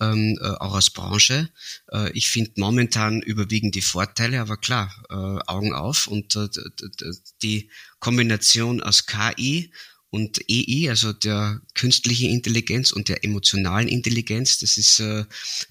[0.00, 1.50] ähm, äh, auch als Branche.
[1.92, 6.48] Äh, ich finde momentan überwiegen die Vorteile, aber klar, äh, Augen auf und äh,
[7.42, 9.72] die Kombination aus KI
[10.10, 15.24] und EI, also der künstlichen Intelligenz und der emotionalen Intelligenz, das ist äh,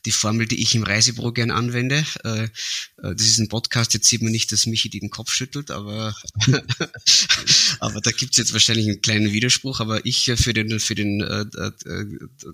[0.06, 2.06] die Formel, die ich im Reisebüro gern anwende.
[2.24, 2.50] Äh, äh,
[2.98, 6.16] das ist ein Podcast, jetzt sieht man nicht, dass Michi den Kopf schüttelt, aber,
[7.80, 9.82] aber da gibt's jetzt wahrscheinlich einen kleinen Widerspruch.
[9.82, 12.06] Aber ich äh, für den, für den äh, äh,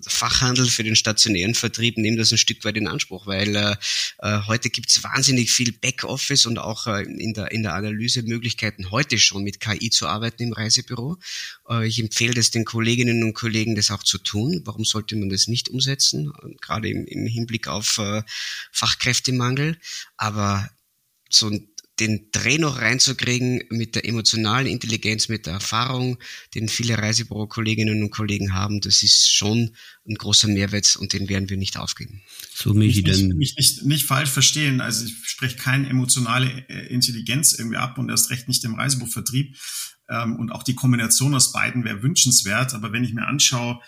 [0.08, 3.76] Fachhandel, für den stationären Vertrieb nehme das ein Stück weit in Anspruch, weil äh,
[4.18, 8.90] äh heute gibt's wahnsinnig viel Backoffice und auch äh, in, der, in der Analyse Möglichkeiten,
[8.90, 11.16] heute schon mit KI zu arbeiten im Reisebüro.
[11.82, 14.62] Ich empfehle das den Kolleginnen und Kollegen, das auch zu tun.
[14.64, 16.32] Warum sollte man das nicht umsetzen?
[16.60, 18.22] Gerade im, im Hinblick auf äh,
[18.72, 19.78] Fachkräftemangel.
[20.16, 20.70] Aber
[21.28, 21.50] so
[21.98, 26.18] den Dreh noch reinzukriegen mit der emotionalen Intelligenz, mit der Erfahrung,
[26.54, 29.74] den viele Reisebüro-Kolleginnen und Kollegen haben, das ist schon
[30.06, 32.20] ein großer Mehrwert und den werden wir nicht aufgeben.
[32.54, 34.80] So mich, denn mich nicht, nicht falsch verstehen.
[34.82, 39.56] Also ich spreche keine emotionale äh, Intelligenz irgendwie ab und erst recht nicht im Reisebuchvertrieb.
[40.08, 42.74] Ähm, und auch die Kombination aus beiden wäre wünschenswert.
[42.74, 43.80] Aber wenn ich mir anschaue,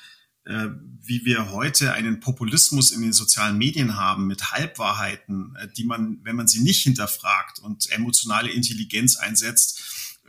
[0.45, 0.69] äh,
[1.03, 6.21] wie wir heute einen Populismus in den sozialen Medien haben mit Halbwahrheiten, äh, die man,
[6.23, 9.83] wenn man sie nicht hinterfragt und emotionale Intelligenz einsetzt,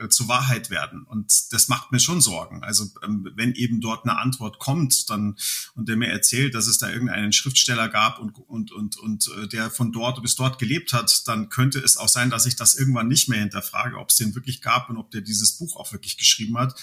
[0.07, 1.03] zur Wahrheit werden.
[1.03, 2.63] Und das macht mir schon Sorgen.
[2.63, 5.35] Also ähm, wenn eben dort eine Antwort kommt, dann
[5.75, 9.47] und der mir erzählt, dass es da irgendeinen Schriftsteller gab und und und und äh,
[9.47, 12.75] der von dort bis dort gelebt hat, dann könnte es auch sein, dass ich das
[12.75, 15.91] irgendwann nicht mehr hinterfrage, ob es den wirklich gab und ob der dieses Buch auch
[15.91, 16.79] wirklich geschrieben hat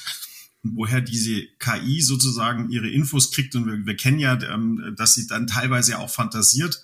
[0.74, 3.55] woher diese KI sozusagen ihre Infos kriegt.
[3.55, 6.83] Und wir, wir kennen ja, ähm, dass sie dann teilweise auch fantasiert.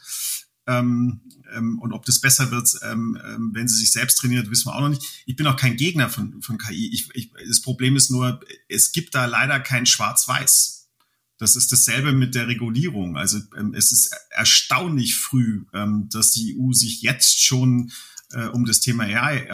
[0.66, 1.20] Ähm,
[1.54, 4.76] ähm, und ob das besser wird, ähm, ähm, wenn sie sich selbst trainiert, wissen wir
[4.76, 5.22] auch noch nicht.
[5.26, 6.92] Ich bin auch kein Gegner von, von KI.
[6.92, 10.90] Ich, ich, das Problem ist nur, es gibt da leider kein Schwarz-Weiß.
[11.38, 13.16] Das ist dasselbe mit der Regulierung.
[13.16, 17.90] Also ähm, es ist erstaunlich früh, ähm, dass die EU sich jetzt schon
[18.32, 19.48] äh, um das Thema AI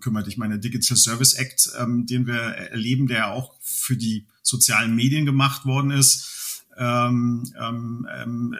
[0.00, 0.28] kümmert.
[0.28, 5.64] Ich meine, Digital Service Act, den wir erleben, der auch für die sozialen Medien gemacht
[5.64, 6.41] worden ist,
[6.76, 8.56] ähm, ähm, ähm,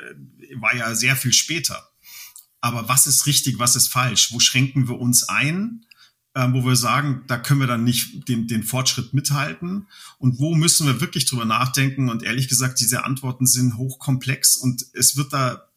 [0.56, 1.88] war ja sehr viel später.
[2.60, 4.32] Aber was ist richtig, was ist falsch?
[4.32, 5.84] Wo schränken wir uns ein?
[6.34, 10.54] Ähm, wo wir sagen, da können wir dann nicht den, den Fortschritt mithalten und wo
[10.54, 15.34] müssen wir wirklich drüber nachdenken und ehrlich gesagt, diese Antworten sind hochkomplex und es wird
[15.34, 15.68] da,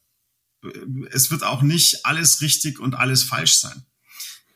[1.11, 3.83] es wird auch nicht alles richtig und alles falsch sein.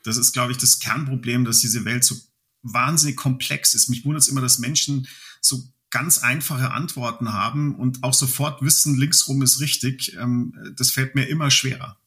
[0.03, 2.15] Das ist, glaube ich, das Kernproblem, dass diese Welt so
[2.61, 3.89] wahnsinnig komplex ist.
[3.89, 5.05] Mich wundert es immer, dass Menschen
[5.41, 10.15] so ganz einfache Antworten haben und auch sofort wissen, linksrum ist richtig.
[10.19, 11.97] Ähm, das fällt mir immer schwerer.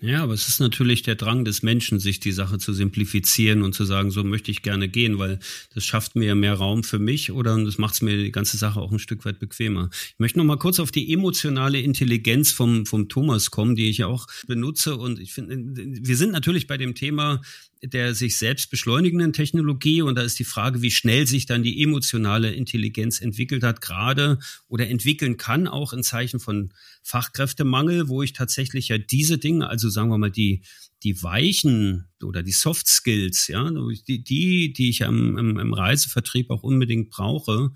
[0.00, 3.74] Ja, aber es ist natürlich der Drang des Menschen, sich die Sache zu simplifizieren und
[3.74, 5.40] zu sagen, so möchte ich gerne gehen, weil
[5.74, 8.80] das schafft mir mehr Raum für mich oder das macht es mir die ganze Sache
[8.80, 9.90] auch ein Stück weit bequemer.
[9.92, 13.98] Ich möchte noch mal kurz auf die emotionale Intelligenz vom, vom Thomas kommen, die ich
[13.98, 17.40] ja auch benutze und ich finde, wir sind natürlich bei dem Thema
[17.82, 20.02] der sich selbst beschleunigenden Technologie.
[20.02, 24.38] Und da ist die Frage, wie schnell sich dann die emotionale Intelligenz entwickelt hat, gerade
[24.68, 29.88] oder entwickeln kann, auch in Zeichen von Fachkräftemangel, wo ich tatsächlich ja diese Dinge, also
[29.88, 30.62] sagen wir mal die
[31.04, 33.70] die weichen oder die Soft Skills, ja,
[34.08, 37.70] die die, die ich im, im, im Reisevertrieb auch unbedingt brauche,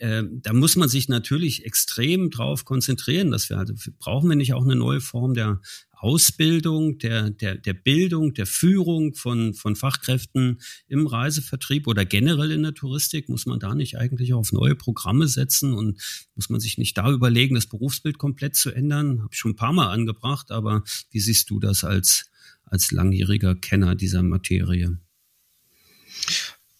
[0.00, 4.54] äh, da muss man sich natürlich extrem drauf konzentrieren, dass wir also brauchen wir nicht
[4.54, 5.60] auch eine neue Form der
[6.00, 12.62] Ausbildung, der, der, der Bildung, der Führung von, von Fachkräften im Reisevertrieb oder generell in
[12.62, 13.28] der Touristik?
[13.28, 16.00] Muss man da nicht eigentlich auf neue Programme setzen und
[16.34, 19.20] muss man sich nicht da überlegen, das Berufsbild komplett zu ändern?
[19.20, 22.30] Habe ich schon ein paar Mal angebracht, aber wie siehst du das als,
[22.64, 24.98] als langjähriger Kenner dieser Materie?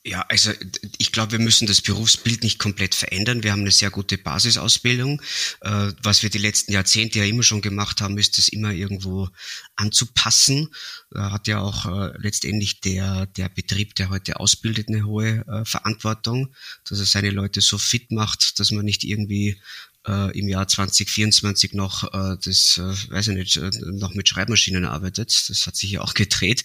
[0.02, 0.50] Ja, also
[0.96, 3.42] ich glaube, wir müssen das Berufsbild nicht komplett verändern.
[3.42, 5.20] Wir haben eine sehr gute Basisausbildung.
[5.60, 9.28] Äh, was wir die letzten Jahrzehnte ja immer schon gemacht haben, ist es immer irgendwo
[9.76, 10.70] anzupassen.
[11.10, 15.66] Da hat ja auch äh, letztendlich der, der Betrieb, der heute ausbildet, eine hohe äh,
[15.66, 16.54] Verantwortung,
[16.88, 19.60] dass er seine Leute so fit macht, dass man nicht irgendwie
[20.06, 24.84] äh, im Jahr 2024 noch äh, das, äh, weiß ich nicht, äh, noch mit Schreibmaschinen
[24.84, 25.48] arbeitet.
[25.48, 26.62] Das hat sich ja auch gedreht.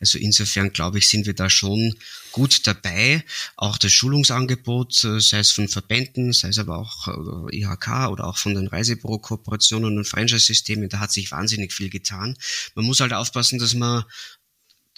[0.00, 1.94] Also insofern glaube ich, sind wir da schon
[2.32, 3.24] gut dabei.
[3.56, 7.08] Auch das Schulungsangebot, äh, sei es von Verbänden, sei es aber auch
[7.50, 12.36] äh, IHK oder auch von den Reisebüro-Kooperationen und Franchise-Systemen, da hat sich wahnsinnig viel getan.
[12.74, 14.04] Man muss halt aufpassen, dass man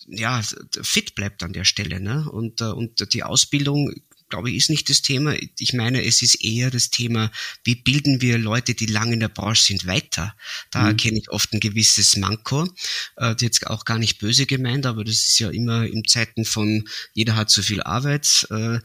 [0.07, 0.43] ja,
[0.83, 2.01] fit bleibt an der Stelle.
[2.01, 2.29] Ne?
[2.31, 3.93] Und, äh, und die Ausbildung
[4.31, 5.35] glaube ich, ist nicht das Thema.
[5.59, 7.31] Ich meine, es ist eher das Thema,
[7.65, 10.35] wie bilden wir Leute, die lange in der Branche sind, weiter.
[10.71, 10.87] Da mhm.
[10.87, 12.69] erkenne ich oft ein gewisses Manko.
[13.17, 16.89] Äh, jetzt auch gar nicht böse gemeint, aber das ist ja immer in Zeiten von
[17.13, 18.47] jeder hat zu viel Arbeit.
[18.51, 18.81] Äh, äh,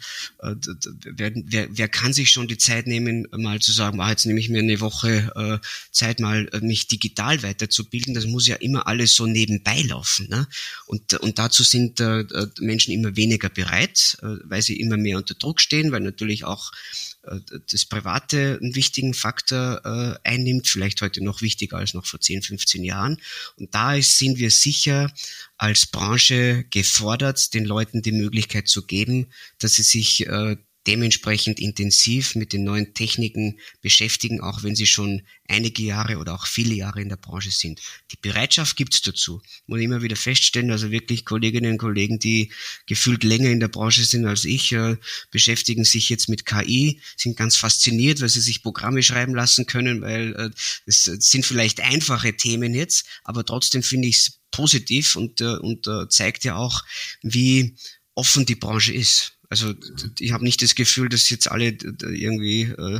[1.06, 4.40] wer, wer, wer kann sich schon die Zeit nehmen, mal zu sagen, ah, jetzt nehme
[4.40, 8.14] ich mir eine Woche äh, Zeit, mal äh, mich digital weiterzubilden.
[8.14, 10.28] Das muss ja immer alles so nebenbei laufen.
[10.30, 10.48] Ne?
[10.88, 12.26] Und, und dazu sind äh,
[12.60, 16.44] Menschen immer weniger bereit, äh, weil sie immer mehr unter unter Druck stehen, weil natürlich
[16.44, 16.72] auch
[17.24, 17.40] äh,
[17.72, 22.42] das Private einen wichtigen Faktor äh, einnimmt, vielleicht heute noch wichtiger als noch vor 10,
[22.42, 23.18] 15 Jahren.
[23.58, 25.12] Und da sind wir sicher
[25.58, 29.28] als Branche gefordert, den Leuten die Möglichkeit zu geben,
[29.60, 35.24] dass sie sich äh, dementsprechend intensiv mit den neuen Techniken beschäftigen, auch wenn sie schon
[35.48, 37.82] einige Jahre oder auch viele Jahre in der Branche sind.
[38.12, 39.42] Die Bereitschaft gibt's dazu.
[39.68, 42.52] Muss immer wieder feststellen, also wirklich Kolleginnen und Kollegen, die
[42.86, 44.98] gefühlt länger in der Branche sind als ich, äh,
[45.32, 50.02] beschäftigen sich jetzt mit KI, sind ganz fasziniert, weil sie sich Programme schreiben lassen können,
[50.02, 50.50] weil äh,
[50.86, 55.88] es sind vielleicht einfache Themen jetzt, aber trotzdem finde ich es positiv und, äh, und
[55.88, 56.84] äh, zeigt ja auch,
[57.22, 57.76] wie
[58.16, 59.34] offen die Branche ist.
[59.56, 59.74] Also
[60.20, 63.00] ich habe nicht das Gefühl, dass jetzt alle irgendwie äh,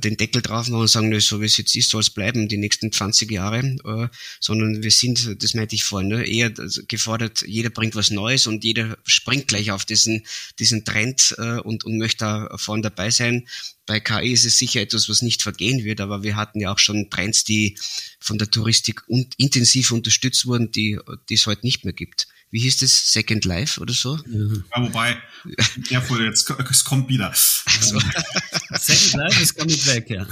[0.00, 2.48] den Deckel drauf machen und sagen, ne, so wie es jetzt ist, soll es bleiben
[2.48, 4.08] die nächsten 20 Jahre, äh,
[4.40, 8.64] sondern wir sind, das meinte ich vorhin, ne, eher gefordert, jeder bringt was Neues und
[8.64, 10.26] jeder springt gleich auf diesen,
[10.58, 13.46] diesen Trend äh, und, und möchte da vorne dabei sein.
[13.86, 16.80] Bei KI ist es sicher etwas, was nicht vergehen wird, aber wir hatten ja auch
[16.80, 17.78] schon Trends, die
[18.18, 20.98] von der Touristik und intensiv unterstützt wurden, die
[21.30, 24.16] es heute nicht mehr gibt wie hieß das, Second Life oder so?
[24.26, 25.16] Ja, wobei,
[25.90, 27.28] ja, jetzt, es kommt wieder.
[27.28, 28.00] Also.
[28.80, 30.26] Second Life ist kommt weg, ja.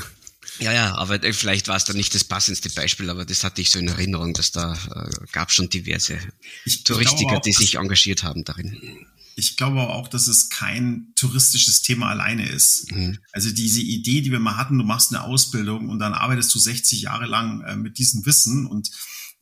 [0.59, 3.61] Ja, ja, aber äh, vielleicht war es dann nicht das passendste Beispiel, aber das hatte
[3.61, 6.19] ich so in Erinnerung, dass da äh, gab schon diverse
[6.65, 9.07] ich, Touristiker, auch, die sich engagiert haben darin.
[9.35, 12.93] Ich glaube auch, dass es kein touristisches Thema alleine ist.
[12.93, 13.19] Mhm.
[13.33, 16.59] Also diese Idee, die wir mal hatten, du machst eine Ausbildung und dann arbeitest du
[16.59, 18.91] 60 Jahre lang äh, mit diesem Wissen und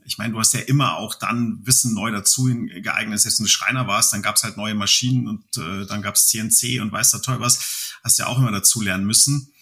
[0.04, 3.20] ich meine, du hast ja immer auch dann Wissen neu dazu geeignet.
[3.20, 6.14] Selbst wenn du Schreiner warst, dann gab es halt neue Maschinen und äh, dann gab
[6.14, 7.98] es CNC und weiß der Teufel was.
[8.02, 9.52] Hast ja auch immer dazu lernen müssen.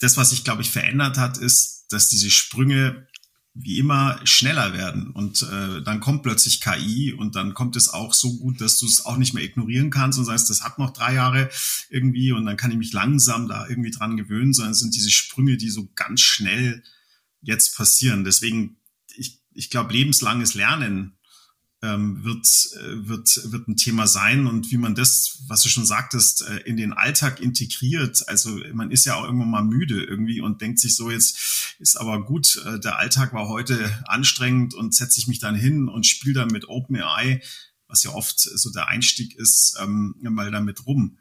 [0.00, 3.06] Das, was sich, glaube ich, verändert hat, ist, dass diese Sprünge
[3.58, 8.12] wie immer schneller werden und äh, dann kommt plötzlich KI und dann kommt es auch
[8.12, 10.92] so gut, dass du es auch nicht mehr ignorieren kannst und sagst, das hat noch
[10.92, 11.48] drei Jahre
[11.88, 15.10] irgendwie und dann kann ich mich langsam da irgendwie dran gewöhnen, sondern es sind diese
[15.10, 16.82] Sprünge, die so ganz schnell
[17.40, 18.24] jetzt passieren.
[18.24, 18.76] Deswegen
[19.56, 21.16] ich glaube, lebenslanges Lernen
[21.82, 25.84] ähm, wird, äh, wird, wird ein Thema sein und wie man das, was du schon
[25.84, 28.28] sagtest, äh, in den Alltag integriert.
[28.28, 31.96] Also man ist ja auch irgendwann mal müde irgendwie und denkt sich so, jetzt ist
[31.96, 36.06] aber gut, äh, der Alltag war heute anstrengend und setze ich mich dann hin und
[36.06, 37.42] spiele dann mit OpenAI,
[37.88, 41.18] was ja oft so der Einstieg ist, ähm, mal damit rum.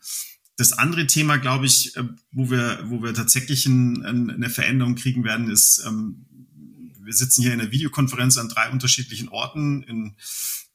[0.58, 1.94] Das andere Thema, glaube ich,
[2.32, 6.26] wo wir, wo wir tatsächlich ein, eine Veränderung kriegen werden, ist, ähm,
[7.06, 10.16] wir sitzen hier in der Videokonferenz an drei unterschiedlichen Orten in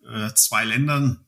[0.08, 1.26] äh, zwei Ländern.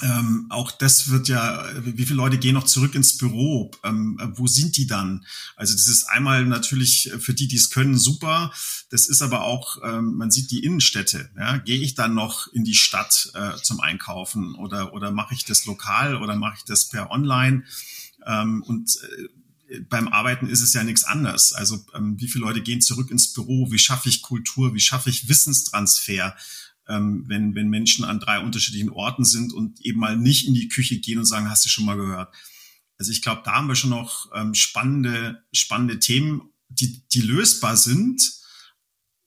[0.00, 3.70] ähm, auch das wird ja, wie viele Leute gehen noch zurück ins Büro?
[3.84, 5.26] Ähm, wo sind die dann?
[5.54, 8.52] Also das ist einmal natürlich für die, die es können, super.
[8.88, 11.30] Das ist aber auch, ähm, man sieht die Innenstädte.
[11.36, 11.58] Ja?
[11.58, 15.66] Gehe ich dann noch in die Stadt äh, zum Einkaufen oder, oder mache ich das
[15.66, 17.64] lokal oder mache ich das per Online?
[18.26, 19.28] Ähm, und äh,
[19.88, 21.52] beim Arbeiten ist es ja nichts anders.
[21.52, 23.70] Also ähm, wie viele Leute gehen zurück ins Büro?
[23.70, 24.74] Wie schaffe ich Kultur?
[24.74, 26.36] Wie schaffe ich Wissenstransfer?
[26.88, 30.68] ähm, wenn, wenn Menschen an drei unterschiedlichen Orten sind und eben mal nicht in die
[30.68, 32.34] Küche gehen und sagen, hast du schon mal gehört?
[32.98, 37.76] Also ich glaube, da haben wir schon noch ähm, spannende, spannende Themen, die, die lösbar
[37.76, 38.22] sind,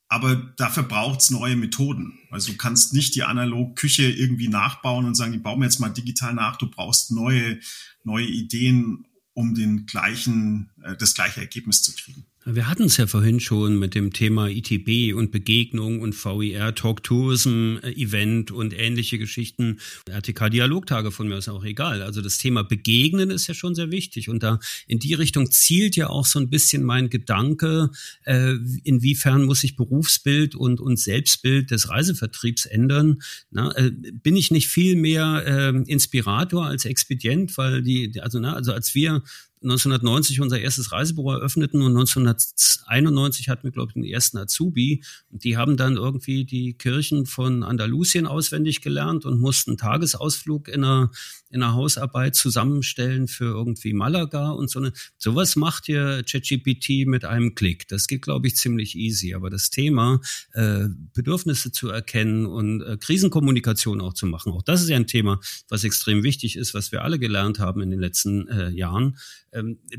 [0.08, 2.19] aber dafür braucht's neue Methoden.
[2.29, 5.79] Also du kannst nicht die analog Küche irgendwie nachbauen und sagen, die bauen wir jetzt
[5.79, 6.58] mal digital nach.
[6.58, 7.60] Du brauchst neue,
[8.03, 12.25] neue Ideen, um den gleichen, äh, das gleiche Ergebnis zu kriegen.
[12.47, 17.01] Wir hatten es ja vorhin schon mit dem Thema ITB und Begegnung und VIR, Talk
[17.01, 19.79] Tourism äh, Event und ähnliche Geschichten.
[20.08, 22.03] RTK Dialogtage von mir ist auch egal.
[22.03, 25.95] Also das Thema Begegnen ist ja schon sehr wichtig und da in die Richtung zielt
[25.95, 27.89] ja auch so ein bisschen mein Gedanke,
[28.25, 28.53] äh,
[28.84, 33.23] inwiefern muss sich Berufsbild und, und Selbstbild des Reisevertriebs ändern.
[33.49, 38.53] Na, äh, bin ich nicht viel mehr äh, Inspirator als Expedient, weil die, also, na,
[38.53, 39.23] also als wir
[39.63, 45.03] 1990 unser erstes Reisebüro eröffneten und 1991 hatten wir, glaube ich, den ersten Azubi.
[45.31, 50.67] Und die haben dann irgendwie die Kirchen von Andalusien auswendig gelernt und mussten einen Tagesausflug
[50.67, 51.09] in einer,
[51.49, 54.93] in einer Hausarbeit zusammenstellen für irgendwie Malaga und so eine.
[55.17, 57.87] Sowas macht ihr ChatGPT mit einem Klick.
[57.87, 59.33] Das geht, glaube ich, ziemlich easy.
[59.33, 60.21] Aber das Thema,
[60.53, 65.07] äh, Bedürfnisse zu erkennen und äh, Krisenkommunikation auch zu machen, auch das ist ja ein
[65.07, 65.39] Thema,
[65.69, 69.17] was extrem wichtig ist, was wir alle gelernt haben in den letzten äh, Jahren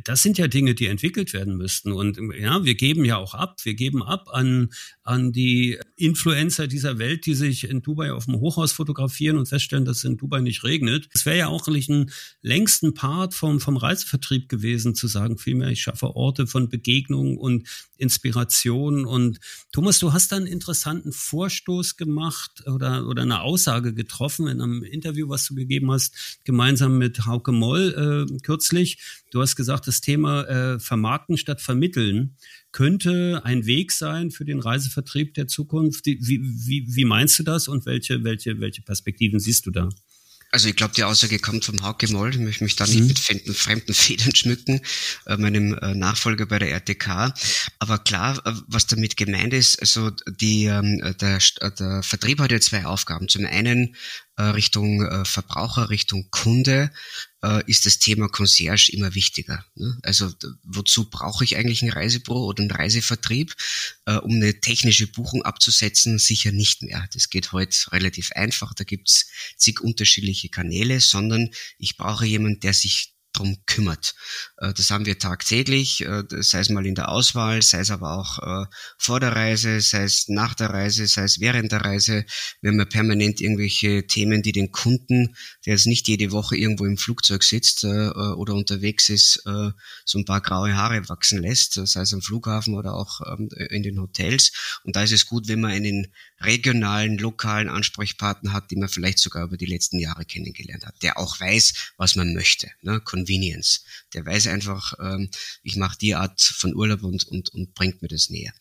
[0.05, 1.93] das sind ja Dinge, die entwickelt werden müssten.
[1.93, 3.61] Und ja, wir geben ja auch ab.
[3.65, 4.71] Wir geben ab an,
[5.07, 9.85] an die Influencer dieser Welt, die sich in Dubai auf dem Hochhaus fotografieren und feststellen,
[9.85, 11.09] dass es in Dubai nicht regnet.
[11.15, 12.11] Es wäre ja auch eigentlich ein
[12.43, 17.69] längsten Part vom, vom Reisevertrieb gewesen, zu sagen, vielmehr, ich schaffe Orte von Begegnung und
[17.99, 19.07] Inspiration.
[19.07, 19.39] Und
[19.73, 24.83] Thomas, du hast da einen interessanten Vorstoß gemacht oder, oder eine Aussage getroffen in einem
[24.83, 28.99] Interview, was du gegeben hast, gemeinsam mit Hauke Moll äh, kürzlich.
[29.31, 32.37] Du hast gesagt, das Thema äh, Vermarkten statt Vermitteln
[32.77, 36.05] könnte ein Weg sein für den Reisevertrieb der Zukunft.
[36.05, 39.89] Wie, wie, wie meinst du das und welche, welche, welche Perspektiven siehst du da?
[40.51, 42.35] Also ich glaube, die Aussage kommt vom Hauke Moll.
[42.35, 43.07] Ich möchte mich da nicht mhm.
[43.07, 44.83] mit fremden, fremden Federn schmücken,
[45.25, 47.33] äh, meinem äh, Nachfolger bei der RTK.
[47.79, 50.11] Aber klar, äh, was damit gemeint ist, also
[50.41, 51.39] die, ähm, der,
[51.79, 53.29] der Vertrieb hat ja zwei Aufgaben.
[53.29, 53.95] Zum einen äh,
[54.43, 56.91] Richtung äh, Verbraucher, Richtung Kunde
[57.43, 59.65] äh, ist das Thema Concierge immer wichtiger.
[59.75, 59.99] Ne?
[60.03, 63.55] Also wozu brauche ich eigentlich ein Reisebüro oder einen Reisevertrieb?
[64.23, 67.09] Um eine technische Buchung abzusetzen, sicher nicht mehr.
[67.13, 68.73] Das geht heute relativ einfach.
[68.73, 74.15] Da gibt's zig unterschiedliche Kanäle, sondern ich brauche jemanden, der sich drum kümmert.
[74.59, 78.13] Äh, das haben wir tagtäglich, äh, sei es mal in der Auswahl, sei es aber
[78.19, 78.67] auch äh,
[78.99, 82.25] vor der Reise, sei es nach der Reise, sei es während der Reise.
[82.61, 86.85] Wir haben ja permanent irgendwelche Themen, die den Kunden, der jetzt nicht jede Woche irgendwo
[86.85, 92.15] im Flugzeug sitzt oder unterwegs ist, so ein paar graue Haare wachsen lässt, sei es
[92.15, 94.81] am Flughafen oder auch ähm, in den Hotels.
[94.85, 99.19] Und da ist es gut, wenn man einen regionalen, lokalen Ansprechpartner hat, den man vielleicht
[99.19, 102.71] sogar über die letzten Jahre kennengelernt hat, der auch weiß, was man möchte.
[102.83, 103.01] Ne?
[103.01, 103.85] Convenience.
[104.13, 105.31] Der weiß einfach, ähm,
[105.63, 108.53] ich mache die Art von Urlaub und, und, und bringt mir das näher.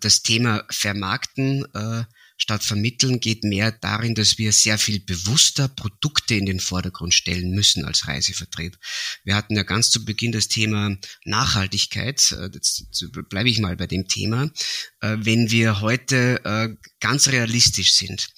[0.00, 2.04] Das Thema Vermarkten äh,
[2.36, 7.50] statt vermitteln geht mehr darin, dass wir sehr viel bewusster Produkte in den Vordergrund stellen
[7.50, 8.76] müssen als Reisevertrieb.
[9.24, 12.32] Wir hatten ja ganz zu Beginn das Thema Nachhaltigkeit.
[12.32, 12.86] Äh, jetzt
[13.28, 14.50] bleibe ich mal bei dem Thema.
[15.00, 16.68] Äh, wenn wir heute äh,
[17.00, 18.28] ganz realistisch sind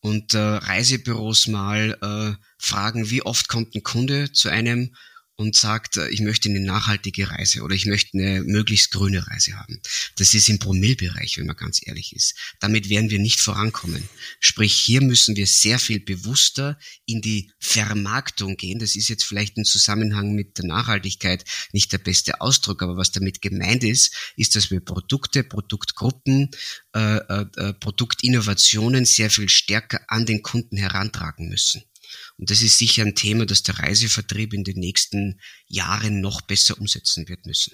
[0.00, 4.94] und Reisebüros mal fragen, wie oft kommt ein Kunde zu einem
[5.36, 9.54] und sagt, äh, ich möchte eine nachhaltige Reise oder ich möchte eine möglichst grüne Reise
[9.54, 9.80] haben.
[10.16, 12.34] Das ist im Promillbereich, wenn man ganz ehrlich ist.
[12.58, 14.08] Damit werden wir nicht vorankommen.
[14.40, 18.78] Sprich, hier müssen wir sehr viel bewusster in die Vermarktung gehen.
[18.78, 23.12] Das ist jetzt vielleicht im Zusammenhang mit der Nachhaltigkeit nicht der beste Ausdruck, aber was
[23.12, 26.50] damit gemeint ist, ist, dass wir Produkte, Produktgruppen,
[26.94, 31.82] äh, äh, äh Produktinnovationen sehr viel stärker an den Kunden herantragen müssen.
[32.38, 36.78] Und das ist sicher ein Thema, das der Reisevertrieb in den nächsten Jahren noch besser
[36.78, 37.72] umsetzen wird müssen.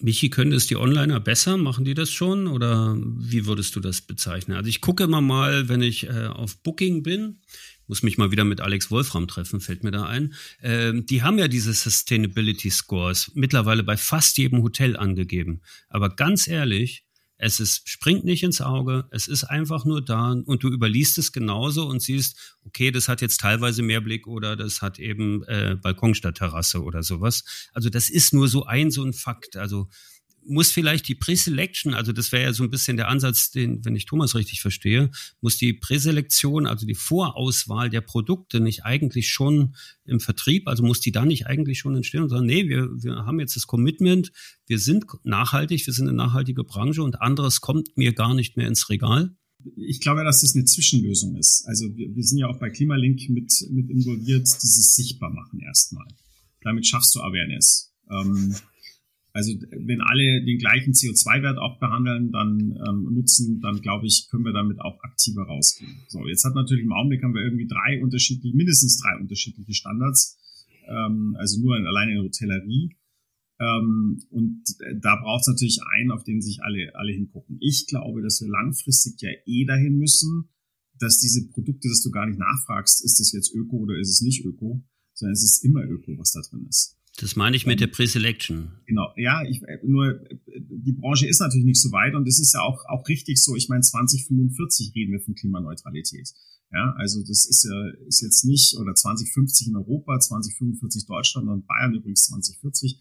[0.00, 1.56] Michi, können es die Onliner besser?
[1.56, 2.48] Machen die das schon?
[2.48, 4.56] Oder wie würdest du das bezeichnen?
[4.56, 7.40] Also ich gucke immer mal, wenn ich äh, auf Booking bin,
[7.86, 10.34] muss mich mal wieder mit Alex Wolfram treffen, fällt mir da ein.
[10.60, 15.62] Ähm, die haben ja diese Sustainability Scores mittlerweile bei fast jedem Hotel angegeben.
[15.88, 17.04] Aber ganz ehrlich,
[17.44, 21.32] Es ist, springt nicht ins Auge, es ist einfach nur da und du überliest es
[21.32, 25.74] genauso und siehst, okay, das hat jetzt teilweise mehr Blick oder das hat eben äh,
[25.74, 27.42] Balkon statt Terrasse oder sowas.
[27.72, 29.56] Also das ist nur so ein, so ein Fakt.
[29.56, 29.88] Also
[30.46, 33.96] muss vielleicht die Präselection, also das wäre ja so ein bisschen der Ansatz, den, wenn
[33.96, 39.74] ich Thomas richtig verstehe, muss die Präselektion, also die Vorauswahl der Produkte nicht eigentlich schon
[40.04, 43.26] im Vertrieb, also muss die da nicht eigentlich schon entstehen und sagen, nee, wir, wir
[43.26, 44.32] haben jetzt das Commitment,
[44.66, 48.68] wir sind nachhaltig, wir sind eine nachhaltige Branche und anderes kommt mir gar nicht mehr
[48.68, 49.34] ins Regal?
[49.76, 51.64] Ich glaube, dass das eine Zwischenlösung ist.
[51.66, 56.06] Also wir, wir sind ja auch bei Klimalink mit, mit involviert, dieses Sichtbarmachen erstmal.
[56.62, 57.92] Damit schaffst du Awareness.
[58.10, 58.56] Ähm,
[59.32, 64.44] also wenn alle den gleichen CO2-Wert auch behandeln, dann ähm, nutzen, dann glaube ich, können
[64.44, 65.96] wir damit auch aktiver rausgehen.
[66.08, 70.38] So, jetzt hat natürlich im Augenblick haben wir irgendwie drei unterschiedliche, mindestens drei unterschiedliche Standards,
[70.86, 72.94] ähm, also nur in, alleine in der Hotellerie.
[73.58, 74.64] Ähm, und
[75.00, 77.56] da braucht es natürlich einen, auf den sich alle, alle hingucken.
[77.60, 80.50] Ich glaube, dass wir langfristig ja eh dahin müssen,
[80.98, 84.20] dass diese Produkte, dass du gar nicht nachfragst, ist das jetzt Öko oder ist es
[84.20, 86.98] nicht Öko, sondern es ist immer Öko, was da drin ist.
[87.18, 88.72] Das meine ich mit der Preselection.
[88.86, 90.24] Genau, ja, ich, nur
[90.56, 93.54] die Branche ist natürlich nicht so weit und es ist ja auch, auch richtig so.
[93.54, 96.30] Ich meine, 2045 reden wir von Klimaneutralität.
[96.72, 101.66] Ja, also das ist ja ist jetzt nicht oder 2050 in Europa, 2045 Deutschland und
[101.66, 102.98] Bayern übrigens 2040.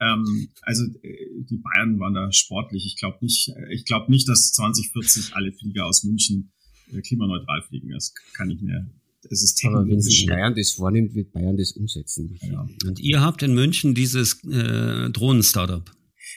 [0.00, 2.86] Ähm, also die Bayern waren da sportlich.
[2.86, 6.52] Ich glaube nicht, ich glaube nicht, dass 2040 alle Flieger aus München
[6.92, 7.90] äh, klimaneutral fliegen.
[7.90, 8.90] Das kann ich mir
[9.30, 12.38] es ist Aber wenn sich Bayern das vornimmt, wird Bayern das umsetzen.
[12.42, 12.68] Ja.
[12.86, 15.90] Und ihr habt in München dieses äh, Drohnen-Startup.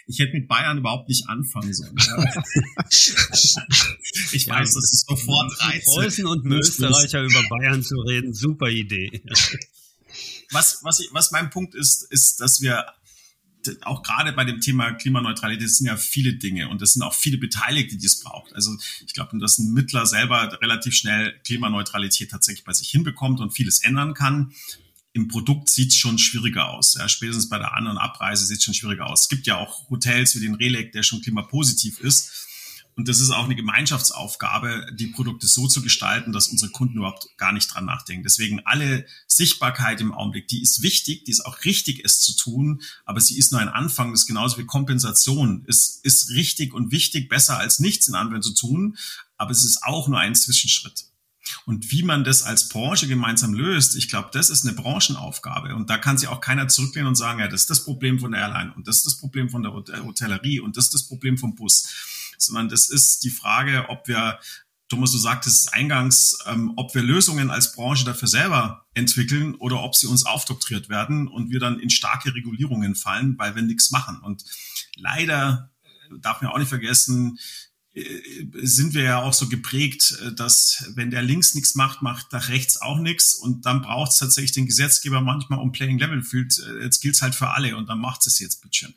[0.07, 1.95] Ich hätte mit Bayern überhaupt nicht anfangen sollen.
[4.31, 5.85] ich ja, weiß, dass es sofort reizt.
[5.85, 9.21] Preußen und Österreicher über Bayern zu reden, super Idee.
[10.51, 12.85] was, was, ich, was mein Punkt ist, ist, dass wir
[13.81, 17.37] auch gerade bei dem Thema Klimaneutralität sind ja viele Dinge und es sind auch viele
[17.37, 18.53] Beteiligte, die es braucht.
[18.53, 23.51] Also ich glaube, dass ein Mittler selber relativ schnell Klimaneutralität tatsächlich bei sich hinbekommt und
[23.51, 24.53] vieles ändern kann.
[25.13, 26.95] Im Produkt sieht es schon schwieriger aus.
[26.97, 29.23] Ja, spätestens bei der An- und Abreise sieht es schon schwieriger aus.
[29.23, 32.47] Es gibt ja auch Hotels wie den Relec, der schon klimapositiv ist
[32.95, 37.27] und das ist auch eine Gemeinschaftsaufgabe, die Produkte so zu gestalten, dass unsere Kunden überhaupt
[37.37, 38.23] gar nicht dran nachdenken.
[38.23, 42.81] Deswegen alle Sichtbarkeit im Augenblick, die ist wichtig, die ist auch richtig, es zu tun,
[43.05, 44.11] aber sie ist nur ein Anfang.
[44.11, 45.63] Das ist genauso wie Kompensation.
[45.67, 48.97] Es ist richtig und wichtig, besser als nichts in Anwendung zu tun,
[49.37, 51.05] aber es ist auch nur ein Zwischenschritt.
[51.65, 55.75] Und wie man das als Branche gemeinsam löst, ich glaube, das ist eine Branchenaufgabe.
[55.75, 58.31] Und da kann sich auch keiner zurücklehnen und sagen, ja, das ist das Problem von
[58.31, 61.37] der Airline und das ist das Problem von der Hotellerie und das ist das Problem
[61.37, 61.87] vom Bus
[62.41, 64.39] sondern das ist die Frage, ob wir
[64.89, 69.95] Thomas, du sagtest eingangs, ähm, ob wir Lösungen als Branche dafür selber entwickeln oder ob
[69.95, 74.19] sie uns aufdoktriert werden und wir dann in starke Regulierungen fallen, weil wir nichts machen.
[74.19, 74.43] Und
[74.97, 77.39] leider äh, darf man auch nicht vergessen,
[77.93, 78.03] äh,
[78.63, 82.49] sind wir ja auch so geprägt, äh, dass wenn der links nichts macht, macht der
[82.49, 86.61] rechts auch nichts und dann braucht es tatsächlich den Gesetzgeber manchmal um Playing Level fühlt,
[86.81, 88.93] jetzt gilt es halt für alle und dann macht es jetzt bitte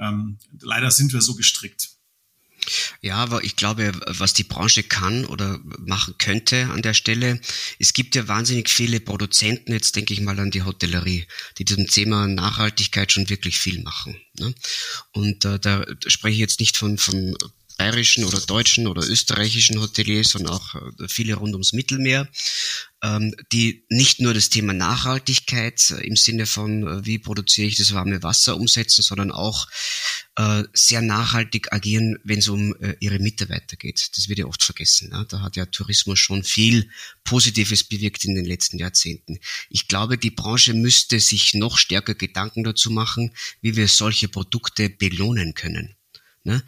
[0.00, 1.90] ähm, leider sind wir so gestrickt.
[3.00, 7.40] Ja, aber ich glaube, was die Branche kann oder machen könnte an der Stelle,
[7.78, 11.26] es gibt ja wahnsinnig viele Produzenten, jetzt denke ich mal an die Hotellerie,
[11.58, 14.20] die diesem Thema Nachhaltigkeit schon wirklich viel machen.
[14.38, 14.54] Ne?
[15.12, 17.36] Und äh, da spreche ich jetzt nicht von, von
[17.80, 22.28] bayerischen oder deutschen oder österreichischen Hoteliers, sondern auch äh, viele rund ums Mittelmeer,
[23.02, 27.78] ähm, die nicht nur das Thema Nachhaltigkeit äh, im Sinne von, äh, wie produziere ich
[27.78, 29.66] das warme Wasser umsetzen, sondern auch
[30.72, 34.16] sehr nachhaltig agieren, wenn es um ihre Mitarbeiter geht.
[34.16, 35.10] Das wird ja oft vergessen.
[35.28, 36.88] Da hat ja Tourismus schon viel
[37.24, 39.38] Positives bewirkt in den letzten Jahrzehnten.
[39.68, 44.88] Ich glaube, die Branche müsste sich noch stärker Gedanken dazu machen, wie wir solche Produkte
[44.88, 45.94] belohnen können.
[46.42, 46.62] Ne?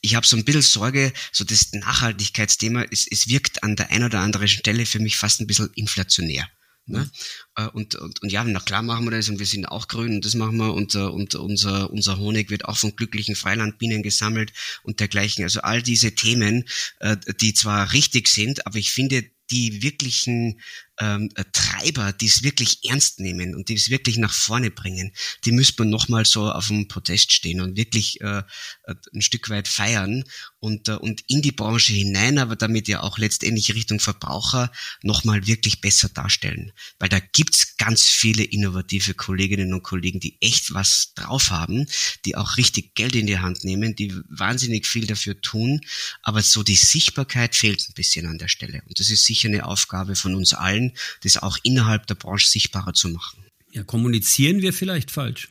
[0.00, 4.04] Ich habe so ein bisschen Sorge, so das Nachhaltigkeitsthema, es, es wirkt an der einen
[4.04, 6.48] oder anderen Stelle für mich fast ein bisschen inflationär.
[6.86, 7.10] Ne?
[7.56, 7.68] Mhm.
[7.74, 10.24] Und, und, und ja, na klar machen wir das und wir sind auch grün und
[10.24, 14.52] das machen wir und, und unser, unser Honig wird auch von glücklichen Freilandbienen gesammelt
[14.82, 15.44] und dergleichen.
[15.44, 16.64] Also all diese Themen,
[17.00, 20.60] äh, die zwar richtig sind, aber ich finde, die wirklichen
[20.98, 25.12] ähm, äh, Treiber, die es wirklich ernst nehmen und die es wirklich nach vorne bringen,
[25.44, 29.48] die müsste man nochmal so auf dem Podest stehen und wirklich äh, äh, ein Stück
[29.48, 30.24] weit feiern
[30.58, 34.70] und, äh, und in die Branche hinein, aber damit ja auch letztendlich Richtung Verbraucher
[35.02, 36.72] nochmal wirklich besser darstellen.
[36.98, 41.86] Weil da gibt's ganz viele innovative Kolleginnen und Kollegen, die echt was drauf haben,
[42.24, 45.80] die auch richtig Geld in die Hand nehmen, die wahnsinnig viel dafür tun,
[46.22, 48.82] aber so die Sichtbarkeit fehlt ein bisschen an der Stelle.
[48.86, 50.89] Und das ist sicher eine Aufgabe von uns allen,
[51.22, 53.44] das auch innerhalb der Branche sichtbarer zu machen.
[53.72, 55.48] Ja, kommunizieren wir vielleicht falsch?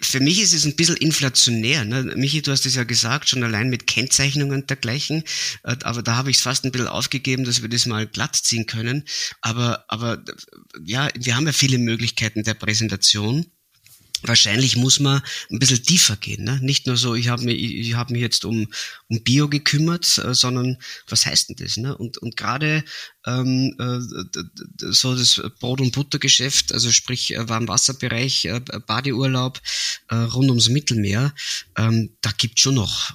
[0.00, 1.84] für mich ist es ein bisschen inflationär.
[1.84, 2.14] Ne?
[2.16, 5.24] Michi, du hast es ja gesagt, schon allein mit Kennzeichnungen und dergleichen.
[5.62, 8.36] Äh, aber da habe ich es fast ein bisschen aufgegeben, dass wir das mal glatt
[8.36, 9.04] ziehen können.
[9.40, 10.22] Aber, aber
[10.84, 13.46] ja, wir haben ja viele Möglichkeiten der Präsentation
[14.26, 16.44] wahrscheinlich muss man ein bisschen tiefer gehen.
[16.44, 16.58] Ne?
[16.62, 18.68] Nicht nur so, ich habe mich, ich hab mich jetzt um,
[19.08, 21.76] um Bio gekümmert, äh, sondern was heißt denn das?
[21.76, 21.96] Ne?
[21.96, 22.84] Und, und gerade
[23.26, 29.60] ähm, äh, so das Brot- und Buttergeschäft, also sprich äh, Warmwasserbereich, äh, Badeurlaub
[30.08, 31.34] äh, rund ums Mittelmeer,
[31.76, 33.12] ähm, da gibt schon noch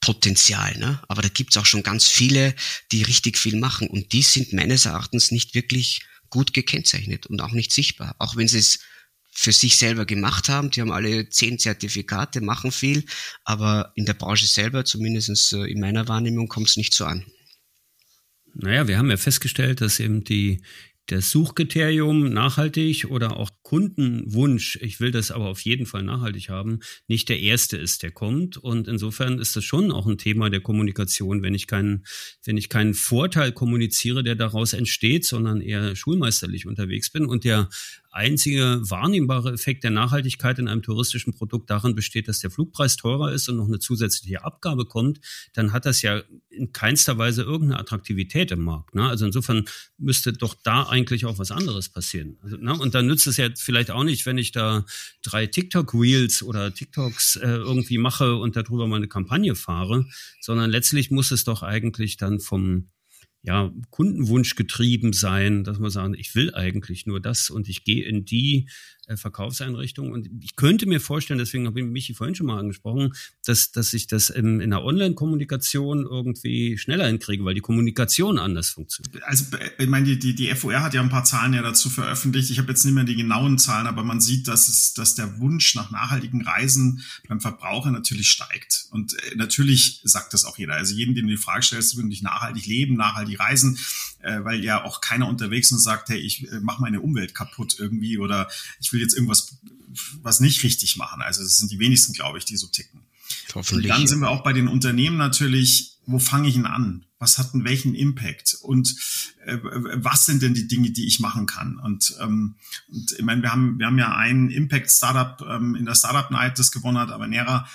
[0.00, 1.02] Potenzial, ne?
[1.08, 2.54] aber da gibt's auch schon ganz viele,
[2.92, 7.52] die richtig viel machen und die sind meines Erachtens nicht wirklich gut gekennzeichnet und auch
[7.52, 8.78] nicht sichtbar, auch wenn sie es
[9.36, 10.70] für sich selber gemacht haben.
[10.70, 13.04] Die haben alle zehn Zertifikate, machen viel,
[13.44, 17.24] aber in der Branche selber, zumindest äh, in meiner Wahrnehmung, kommt es nicht so an.
[18.54, 20.62] Naja, wir haben ja festgestellt, dass eben die,
[21.08, 26.80] das Suchkriterium nachhaltig oder auch Kundenwunsch, ich will das aber auf jeden Fall nachhaltig haben,
[27.06, 28.56] nicht der erste ist, der kommt.
[28.56, 32.06] Und insofern ist das schon auch ein Thema der Kommunikation, wenn ich keinen,
[32.44, 37.68] wenn ich keinen Vorteil kommuniziere, der daraus entsteht, sondern eher schulmeisterlich unterwegs bin und der
[38.16, 43.32] einzige wahrnehmbare Effekt der Nachhaltigkeit in einem touristischen Produkt darin besteht, dass der Flugpreis teurer
[43.32, 45.20] ist und noch eine zusätzliche Abgabe kommt,
[45.52, 48.94] dann hat das ja in keinster Weise irgendeine Attraktivität im Markt.
[48.94, 49.06] Ne?
[49.06, 49.66] Also insofern
[49.98, 52.38] müsste doch da eigentlich auch was anderes passieren.
[52.42, 52.72] Also, ne?
[52.72, 54.84] Und dann nützt es ja vielleicht auch nicht, wenn ich da
[55.22, 60.06] drei TikTok-Reels oder TikToks äh, irgendwie mache und darüber mal eine Kampagne fahre,
[60.40, 62.88] sondern letztlich muss es doch eigentlich dann vom
[63.42, 68.04] ja, Kundenwunsch getrieben sein, dass man sagen, ich will eigentlich nur das und ich gehe
[68.04, 68.68] in die
[69.14, 70.12] Verkaufseinrichtungen.
[70.12, 73.12] Und ich könnte mir vorstellen, deswegen habe ich Michi vorhin schon mal angesprochen,
[73.44, 78.70] dass, dass ich das in, in der Online-Kommunikation irgendwie schneller hinkriege, weil die Kommunikation anders
[78.70, 79.22] funktioniert.
[79.22, 79.44] Also
[79.78, 82.50] ich meine, die, die, die FOR hat ja ein paar Zahlen ja dazu veröffentlicht.
[82.50, 85.38] Ich habe jetzt nicht mehr die genauen Zahlen, aber man sieht, dass es, dass der
[85.38, 88.86] Wunsch nach nachhaltigen Reisen beim Verbraucher natürlich steigt.
[88.90, 90.74] Und äh, natürlich sagt das auch jeder.
[90.74, 93.78] Also jeden, den du die Frage stellst, will nicht nachhaltig leben, nachhaltig reisen,
[94.26, 97.76] äh, weil ja auch keiner unterwegs und sagt, hey, ich äh, mache meine Umwelt kaputt
[97.78, 98.48] irgendwie oder
[98.80, 99.56] ich will jetzt irgendwas
[100.22, 101.22] was nicht richtig machen.
[101.22, 103.02] Also es sind die wenigsten, glaube ich, die so ticken.
[103.54, 107.06] Und dann sind wir auch bei den Unternehmen natürlich, wo fange ich denn an?
[107.18, 108.56] Was hat denn welchen Impact?
[108.60, 108.94] Und
[109.44, 111.78] äh, was sind denn die Dinge, die ich machen kann?
[111.78, 112.56] Und, ähm,
[112.88, 116.58] und ich meine, wir haben, wir haben ja ein Impact-Startup ähm, in der Startup Night,
[116.58, 117.66] das gewonnen hat, aber Nera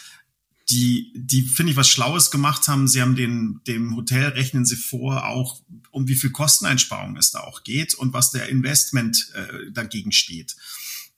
[0.71, 2.87] die, die finde ich was Schlaues gemacht haben.
[2.87, 5.61] Sie haben den, dem Hotel rechnen sie vor, auch
[5.91, 10.55] um wie viel Kosteneinsparung es da auch geht und was der Investment äh, dagegen steht.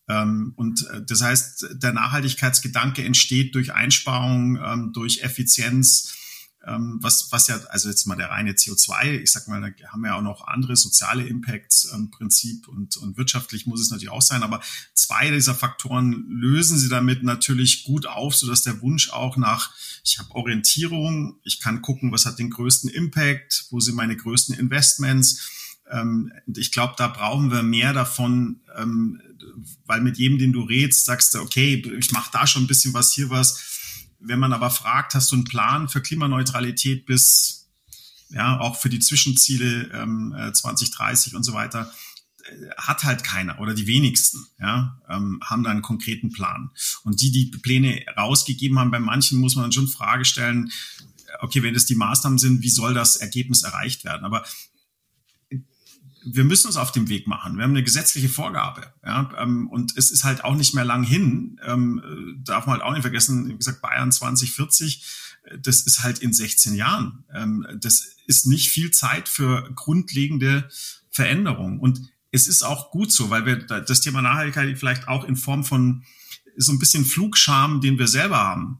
[0.09, 6.13] Ähm, und äh, das heißt, der Nachhaltigkeitsgedanke entsteht durch Einsparung, ähm, durch Effizienz,
[6.65, 10.01] ähm, was, was ja, also jetzt mal der reine CO2, ich sag mal, da haben
[10.01, 14.11] wir ja auch noch andere soziale Impacts im Prinzip und, und wirtschaftlich muss es natürlich
[14.11, 14.61] auch sein, aber
[14.93, 20.19] zwei dieser Faktoren lösen sie damit natürlich gut auf, sodass der Wunsch auch nach, ich
[20.19, 25.49] habe Orientierung, ich kann gucken, was hat den größten Impact, wo sind meine größten Investments,
[25.91, 29.21] ähm, ich glaube, da brauchen wir mehr davon, ähm,
[29.85, 32.93] weil mit jedem, den du redest, sagst du, okay, ich mache da schon ein bisschen
[32.93, 33.72] was, hier was.
[34.25, 37.69] Wenn man aber fragt, hast du einen Plan für Klimaneutralität bis,
[38.29, 41.91] ja, auch für die Zwischenziele ähm, 2030 äh, und so weiter,
[42.45, 46.71] äh, hat halt keiner oder die wenigsten ja, ähm, haben da einen konkreten Plan.
[47.03, 50.71] Und die, die Pläne rausgegeben haben, bei manchen muss man schon Frage stellen,
[51.39, 54.25] okay, wenn das die Maßnahmen sind, wie soll das Ergebnis erreicht werden?
[54.25, 54.45] Aber
[56.25, 57.57] wir müssen uns auf dem Weg machen.
[57.57, 58.93] Wir haben eine gesetzliche Vorgabe.
[59.05, 61.59] Ja, ähm, und es ist halt auch nicht mehr lang hin.
[61.65, 65.05] Ähm, äh, darf man halt auch nicht vergessen, wie gesagt, Bayern 2040,
[65.43, 67.23] äh, das ist halt in 16 Jahren.
[67.33, 70.69] Ähm, das ist nicht viel Zeit für grundlegende
[71.09, 71.79] Veränderungen.
[71.79, 72.01] Und
[72.31, 76.03] es ist auch gut so, weil wir das Thema Nachhaltigkeit vielleicht auch in Form von
[76.57, 78.79] so ein bisschen Flugscham, den wir selber haben,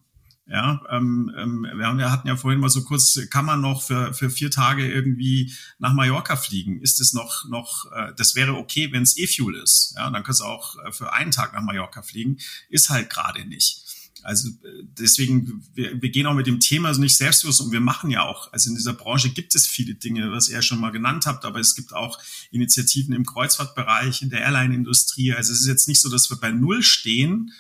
[0.54, 3.82] ja, ähm, ähm, wir, haben, wir hatten ja vorhin mal so kurz, kann man noch
[3.82, 6.80] für, für vier Tage irgendwie nach Mallorca fliegen?
[6.80, 9.96] Ist es noch, noch, äh, das wäre okay, wenn es E-Fuel ist.
[9.96, 12.38] Ja, dann kannst du auch äh, für einen Tag nach Mallorca fliegen.
[12.70, 13.82] Ist halt gerade nicht.
[14.22, 17.82] Also äh, deswegen, wir, wir gehen auch mit dem Thema also nicht selbstbewusst und wir
[17.82, 20.92] machen ja auch, also in dieser Branche gibt es viele Dinge, was ihr schon mal
[20.92, 22.20] genannt habt, aber es gibt auch
[22.52, 25.34] Initiativen im Kreuzfahrtbereich, in der Airline-Industrie.
[25.34, 27.54] Also es ist jetzt nicht so, dass wir bei Null stehen,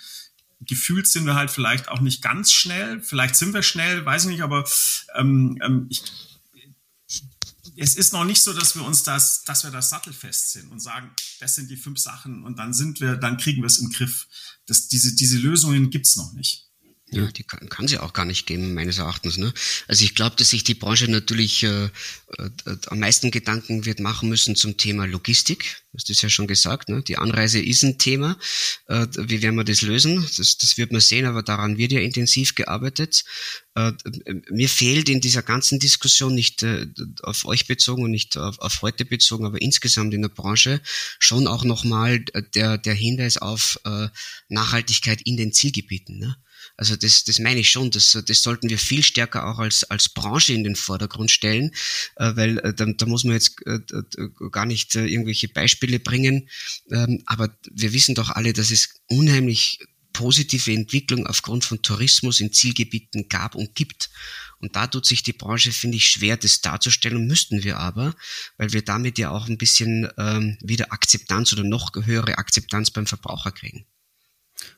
[0.66, 3.02] gefühlt sind wir halt vielleicht auch nicht ganz schnell.
[3.02, 4.68] Vielleicht sind wir schnell, weiß ich nicht, aber
[5.16, 6.04] ähm, ähm, ich,
[7.78, 10.80] es ist noch nicht so, dass wir uns das, dass wir das sattelfest sind und
[10.80, 13.90] sagen, das sind die fünf Sachen und dann sind wir, dann kriegen wir es im
[13.90, 14.28] Griff.
[14.66, 16.70] Das, diese, diese Lösungen gibt's noch nicht.
[17.14, 19.38] Ja, die kann, kann sie auch gar nicht geben, meines Erachtens.
[19.38, 19.54] Ne?
[19.88, 22.50] Also ich glaube, dass sich die Branche natürlich äh, äh,
[22.88, 25.84] am meisten Gedanken wird machen müssen zum Thema Logistik.
[25.92, 26.90] Du hast das ja schon gesagt.
[26.90, 27.04] Ne?
[27.04, 28.38] Die Anreise ist ein Thema.
[28.88, 30.28] Äh, wie werden wir das lösen?
[30.38, 33.24] Das, das wird man sehen, aber daran wird ja intensiv gearbeitet.
[33.76, 33.92] Äh,
[34.50, 36.88] mir fehlt in dieser ganzen Diskussion nicht äh,
[37.22, 40.82] auf euch bezogen und nicht auf, auf heute bezogen, aber insgesamt in der Branche
[41.20, 42.20] schon auch nochmal
[42.56, 44.08] der, der Hinweis auf äh,
[44.50, 46.18] Nachhaltigkeit in den Zielgebieten.
[46.18, 46.36] Ne?
[46.76, 50.10] Also das, das meine ich schon, das, das sollten wir viel stärker auch als, als
[50.10, 51.72] Branche in den Vordergrund stellen,
[52.16, 53.80] äh, weil äh, da, da muss man jetzt äh,
[54.52, 56.50] gar nicht irgendwelche Beispiele bringen,
[56.92, 59.80] ähm, aber wir wissen doch alle, dass es unheimlich
[60.14, 64.10] positive Entwicklung aufgrund von Tourismus in Zielgebieten gab und gibt.
[64.60, 68.16] Und da tut sich die Branche, finde ich, schwer, das darzustellen, müssten wir aber,
[68.58, 73.08] weil wir damit ja auch ein bisschen ähm, wieder Akzeptanz oder noch höhere Akzeptanz beim
[73.08, 73.86] Verbraucher kriegen.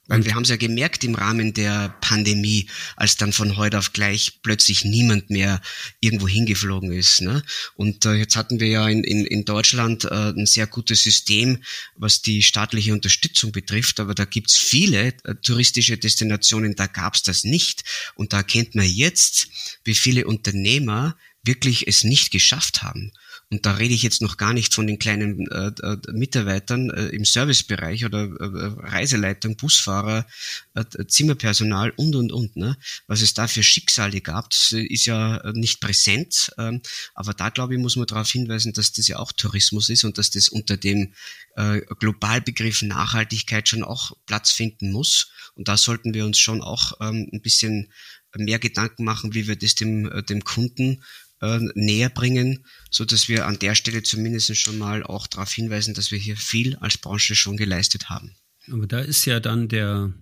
[0.07, 3.91] Weil wir haben es ja gemerkt im Rahmen der Pandemie, als dann von heute auf
[3.91, 5.61] gleich plötzlich niemand mehr
[5.99, 7.21] irgendwo hingeflogen ist.
[7.21, 7.41] Ne?
[7.75, 11.63] Und äh, jetzt hatten wir ja in, in, in Deutschland äh, ein sehr gutes System,
[11.95, 17.43] was die staatliche Unterstützung betrifft, aber da gibt's viele äh, touristische Destinationen, da gab's das
[17.43, 17.83] nicht.
[18.13, 19.47] Und da erkennt man jetzt,
[19.83, 23.11] wie viele Unternehmer wirklich es nicht geschafft haben.
[23.51, 27.07] Und da rede ich jetzt noch gar nicht von den kleinen äh, äh, Mitarbeitern äh,
[27.09, 30.25] im Servicebereich oder äh, Reiseleitern, Busfahrer,
[30.73, 32.55] äh, Zimmerpersonal und, und, und.
[32.55, 32.75] Ne?
[33.07, 36.51] Was es da für Schicksale gab, das ist ja nicht präsent.
[36.57, 36.81] Ähm,
[37.13, 40.17] aber da, glaube ich, muss man darauf hinweisen, dass das ja auch Tourismus ist und
[40.17, 41.13] dass das unter dem
[41.55, 45.31] äh, Globalbegriff Nachhaltigkeit schon auch Platz finden muss.
[45.53, 47.91] Und da sollten wir uns schon auch ähm, ein bisschen
[48.37, 51.03] mehr Gedanken machen, wie wir das dem, äh, dem Kunden
[51.45, 55.93] äh, näher bringen, so dass wir an der Stelle zumindest schon mal auch darauf hinweisen,
[55.93, 58.35] dass wir hier viel als Branche schon geleistet haben.
[58.71, 60.13] Aber da ist ja dann der,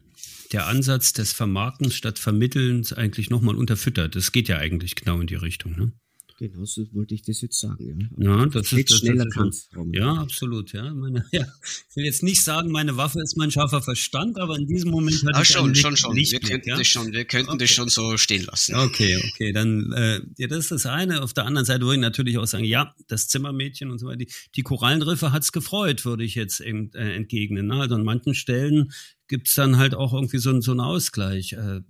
[0.52, 4.16] der Ansatz des Vermarktens statt Vermittelns eigentlich nochmal unterfüttert.
[4.16, 5.76] Das geht ja eigentlich genau in die Richtung.
[5.78, 5.92] Ne?
[6.40, 8.10] Genau, so wollte ich das jetzt sagen.
[8.18, 10.74] Ja, ja das ist das, schneller das Ja, absolut.
[10.74, 10.94] Ja.
[10.94, 11.46] Meine, ja.
[11.90, 15.24] Ich will jetzt nicht sagen, meine Waffe ist mein scharfer Verstand, aber in diesem Moment
[15.26, 16.16] hat ah, schon, schon, schon.
[16.16, 16.78] wir könnten ja?
[16.78, 17.60] das schon, wir könnten okay.
[17.60, 18.76] das schon so stehen lassen.
[18.76, 21.22] Okay, okay, dann äh, ja, das ist das eine.
[21.22, 24.18] Auf der anderen Seite würde ich natürlich auch sagen, ja, das Zimmermädchen und so weiter.
[24.18, 27.68] Die, die Korallenriffe hat's gefreut, würde ich jetzt eben, äh, entgegnen.
[27.68, 27.76] Ne?
[27.76, 28.92] Also an manchen Stellen
[29.28, 31.54] gibt's dann halt auch irgendwie so, so einen Ausgleich.
[31.54, 31.82] Äh,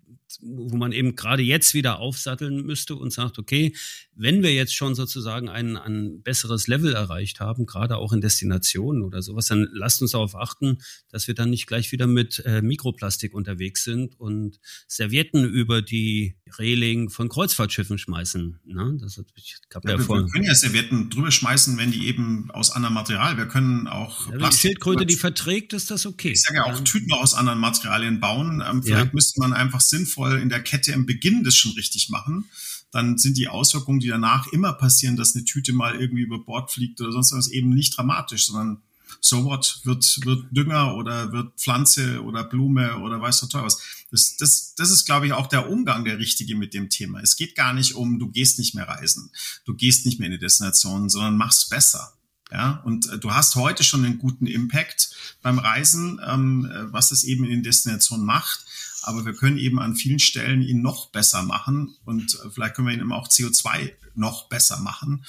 [0.42, 3.76] wo man eben gerade jetzt wieder aufsatteln müsste und sagt, okay,
[4.16, 9.04] wenn wir jetzt schon sozusagen ein, ein besseres Level erreicht haben, gerade auch in Destinationen
[9.04, 10.78] oder sowas, dann lasst uns darauf achten,
[11.10, 16.36] dass wir dann nicht gleich wieder mit äh, Mikroplastik unterwegs sind und Servietten über die
[16.60, 18.60] Reling von Kreuzfahrtschiffen schmeißen.
[18.66, 18.98] Ne?
[19.00, 22.52] Das hat, ich ja, ja wir, wir können ja Servietten drüber schmeißen, wenn die eben
[22.52, 23.38] aus anderem Material.
[23.38, 24.62] Wir können auch ja, Plastik.
[24.62, 26.32] Die Schildkröte, die verträgt, ist das okay.
[26.32, 28.64] Ich sage ja auch Tüten aus anderen Materialien bauen.
[28.68, 29.12] Ähm, vielleicht ja.
[29.14, 32.46] müsste man einfach sinnvoll in der Kette im Beginn das schon richtig machen
[32.94, 36.72] dann sind die Auswirkungen, die danach immer passieren, dass eine Tüte mal irgendwie über Bord
[36.72, 38.84] fliegt oder sonst was, eben nicht dramatisch, sondern
[39.20, 43.82] so what, wird, wird Dünger oder wird Pflanze oder Blume oder weiß der Teufel was.
[44.12, 47.20] Das, das, das ist, glaube ich, auch der Umgang der Richtige mit dem Thema.
[47.22, 49.32] Es geht gar nicht um, du gehst nicht mehr reisen,
[49.66, 52.14] du gehst nicht mehr in die Destination, sondern mach's besser.
[52.52, 57.12] Ja, und äh, du hast heute schon einen guten Impact beim Reisen, ähm, äh, was
[57.12, 58.66] es eben in den Destinationen macht
[59.04, 62.88] aber wir können eben an vielen Stellen ihn noch besser machen und äh, vielleicht können
[62.88, 65.26] wir ihn eben auch CO2 noch besser machen.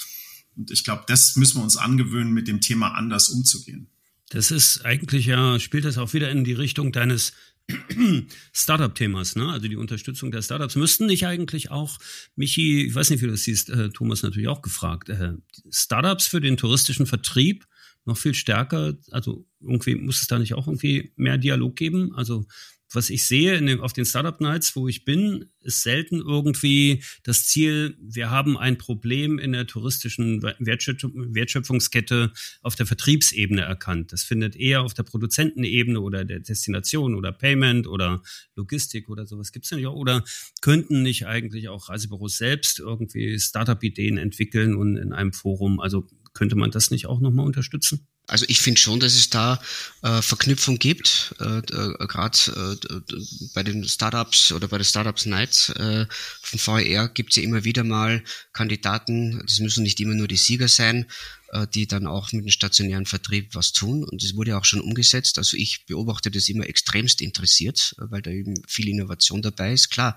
[0.56, 3.88] Und ich glaube, das müssen wir uns angewöhnen, mit dem Thema anders umzugehen.
[4.30, 7.32] Das ist eigentlich ja, spielt das auch wieder in die Richtung deines
[8.52, 9.50] Startup-Themas, ne?
[9.50, 11.98] Also die Unterstützung der Startups müssten nicht eigentlich auch,
[12.36, 15.32] Michi, ich weiß nicht, wie du das siehst, äh, Thomas natürlich auch gefragt, äh,
[15.70, 17.66] Startups für den touristischen Vertrieb
[18.04, 22.14] noch viel stärker, also irgendwie muss es da nicht auch irgendwie mehr Dialog geben?
[22.14, 22.46] Also
[22.94, 27.46] was ich sehe dem, auf den Startup Nights, wo ich bin, ist selten irgendwie das
[27.46, 32.32] Ziel, wir haben ein Problem in der touristischen Wertschöpfungskette
[32.62, 34.12] auf der Vertriebsebene erkannt.
[34.12, 38.22] Das findet eher auf der Produzentenebene oder der Destination oder Payment oder
[38.56, 39.86] Logistik oder sowas gibt es ja nicht.
[39.86, 40.24] Oder
[40.60, 46.56] könnten nicht eigentlich auch Reisebüros selbst irgendwie Startup-Ideen entwickeln und in einem Forum, also könnte
[46.56, 48.06] man das nicht auch nochmal unterstützen?
[48.26, 49.60] Also ich finde schon, dass es da
[50.02, 53.14] äh, Verknüpfung gibt, äh, äh, gerade äh,
[53.52, 56.06] bei den Startups oder bei den Startups Nights äh,
[56.40, 60.38] von VR gibt es ja immer wieder mal Kandidaten, das müssen nicht immer nur die
[60.38, 61.04] Sieger sein,
[61.48, 64.80] äh, die dann auch mit dem stationären Vertrieb was tun und das wurde auch schon
[64.80, 65.36] umgesetzt.
[65.36, 69.90] Also ich beobachte das immer extremst interessiert, weil da eben viel Innovation dabei ist.
[69.90, 70.16] Klar,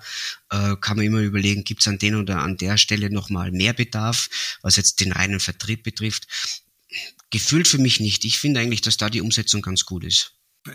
[0.50, 3.74] äh, kann man immer überlegen, gibt es an den oder an der Stelle nochmal mehr
[3.74, 4.30] Bedarf,
[4.62, 6.26] was jetzt den reinen Vertrieb betrifft
[7.30, 8.24] Gefühlt für mich nicht.
[8.24, 10.32] Ich finde eigentlich, dass da die Umsetzung ganz gut ist.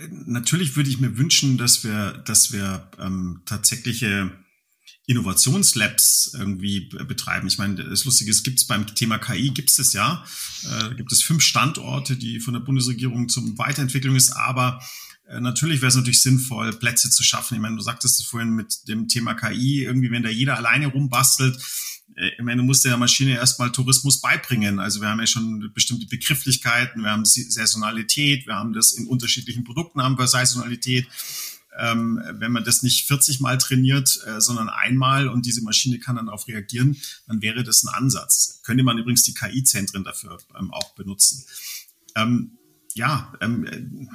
[0.09, 4.31] natürlich würde ich mir wünschen, dass wir, dass wir ähm, tatsächliche
[5.05, 7.47] Innovationslabs irgendwie betreiben.
[7.47, 10.25] Ich meine, das Lustige ist, gibt es beim Thema KI, gibt es das ja.
[10.63, 14.81] Äh, gibt es fünf Standorte, die von der Bundesregierung zum Weiterentwicklung ist, aber
[15.27, 17.55] äh, Natürlich wäre es natürlich sinnvoll, Plätze zu schaffen.
[17.55, 20.87] Ich meine, du sagtest es vorhin mit dem Thema KI, irgendwie, wenn da jeder alleine
[20.87, 21.57] rumbastelt,
[22.15, 24.79] äh, ich meine, du musst der Maschine erstmal Tourismus beibringen.
[24.79, 29.63] Also wir haben ja schon bestimmte Begrifflichkeiten, wir haben Saisonalität, wir haben das in unterschiedlichen
[29.63, 31.07] Produkten haben wir Saisonalität.
[31.79, 36.15] Ähm, wenn man das nicht 40 Mal trainiert, äh, sondern einmal und diese Maschine kann
[36.15, 38.61] dann darauf reagieren, dann wäre das ein Ansatz.
[38.63, 41.45] Könnte man übrigens die KI-Zentren dafür ähm, auch benutzen.
[42.15, 42.59] Ähm,
[42.95, 44.09] ja, ähm,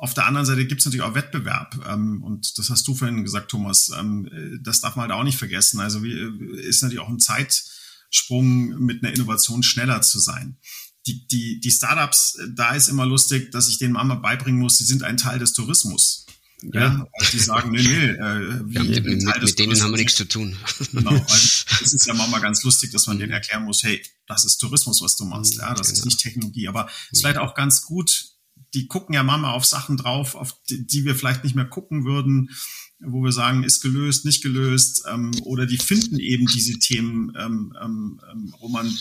[0.00, 1.76] auf der anderen Seite gibt es natürlich auch Wettbewerb.
[1.88, 3.90] Ähm, und das hast du vorhin gesagt, Thomas.
[3.98, 4.28] Ähm,
[4.62, 5.80] das darf man halt auch nicht vergessen.
[5.80, 6.12] Also wie,
[6.58, 10.58] ist natürlich auch ein Zeitsprung mit einer Innovation schneller zu sein.
[11.06, 14.84] Die, die, die Startups, da ist immer lustig, dass ich denen Mama beibringen muss, sie
[14.84, 16.23] sind ein Teil des Tourismus.
[16.72, 17.06] Ja, ja.
[17.12, 20.14] also die sagen, nee, nee, äh, wie, ja, mit, mit, mit denen haben wir nichts
[20.14, 20.56] zu tun.
[20.92, 21.26] Genau, also
[21.80, 25.02] das ist ja manchmal ganz lustig, dass man denen erklären muss, hey, das ist Tourismus,
[25.02, 25.98] was du machst, ja, das genau.
[25.98, 28.34] ist nicht Technologie, aber es ist vielleicht auch ganz gut,
[28.74, 32.04] die gucken ja manchmal auf Sachen drauf, auf die, die wir vielleicht nicht mehr gucken
[32.04, 32.50] würden,
[33.00, 37.76] wo wir sagen, ist gelöst, nicht gelöst, ähm, oder die finden eben diese Themen, ähm,
[37.82, 38.92] ähm, ähm Roman,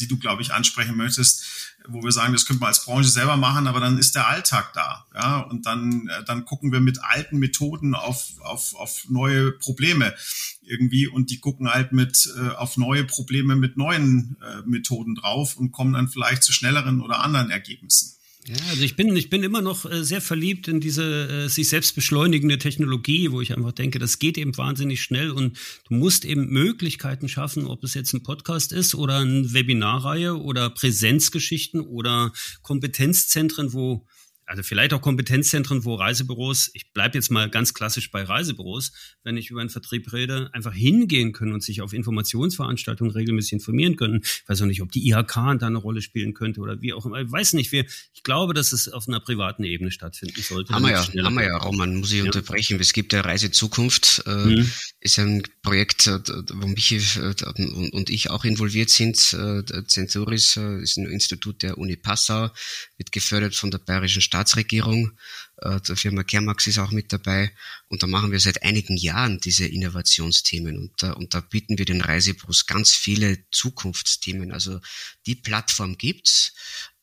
[0.00, 1.44] die du, glaube ich, ansprechen möchtest,
[1.88, 4.72] wo wir sagen, das könnte man als Branche selber machen, aber dann ist der Alltag
[4.72, 9.52] da, ja, und dann, äh, dann gucken wir mit alten Methoden auf, auf, auf neue
[9.52, 10.14] Probleme
[10.62, 15.56] irgendwie und die gucken halt mit äh, auf neue Probleme mit neuen äh, Methoden drauf
[15.56, 18.16] und kommen dann vielleicht zu schnelleren oder anderen Ergebnissen.
[18.48, 21.68] Ja, also ich bin, ich bin immer noch äh, sehr verliebt in diese äh, sich
[21.68, 25.56] selbst beschleunigende Technologie, wo ich einfach denke, das geht eben wahnsinnig schnell und
[25.88, 30.70] du musst eben Möglichkeiten schaffen, ob es jetzt ein Podcast ist oder eine Webinarreihe oder
[30.70, 32.32] Präsenzgeschichten oder
[32.62, 34.06] Kompetenzzentren, wo
[34.46, 39.36] also vielleicht auch Kompetenzzentren, wo Reisebüros, ich bleibe jetzt mal ganz klassisch bei Reisebüros, wenn
[39.36, 44.20] ich über einen Vertrieb rede, einfach hingehen können und sich auf Informationsveranstaltungen regelmäßig informieren können.
[44.22, 47.06] Ich weiß auch nicht, ob die IHK da eine Rolle spielen könnte oder wie auch
[47.06, 47.20] immer.
[47.20, 50.74] Ich weiß nicht, wir, ich glaube, dass es auf einer privaten Ebene stattfinden sollte.
[50.74, 52.24] Haben wir ja, haben wir ja, Roman, muss ich ja.
[52.24, 52.78] unterbrechen.
[52.80, 54.70] Es gibt ja Reisezukunft, äh, mhm.
[55.00, 56.18] ist ein Projekt, äh,
[56.52, 59.32] wo Michi äh, und ich auch involviert sind.
[59.32, 62.50] Äh, Centuris ist ein Institut der Uni Passau,
[62.96, 65.12] wird gefördert von der Bayerischen Staatsregierung.
[65.58, 67.52] Äh, die Firma Kermax ist auch mit dabei.
[67.88, 70.78] Und da machen wir seit einigen Jahren diese Innovationsthemen.
[70.78, 74.50] Und da, und da bieten wir den Reisebus ganz viele Zukunftsthemen.
[74.50, 74.80] Also
[75.26, 76.54] die Plattform gibt's.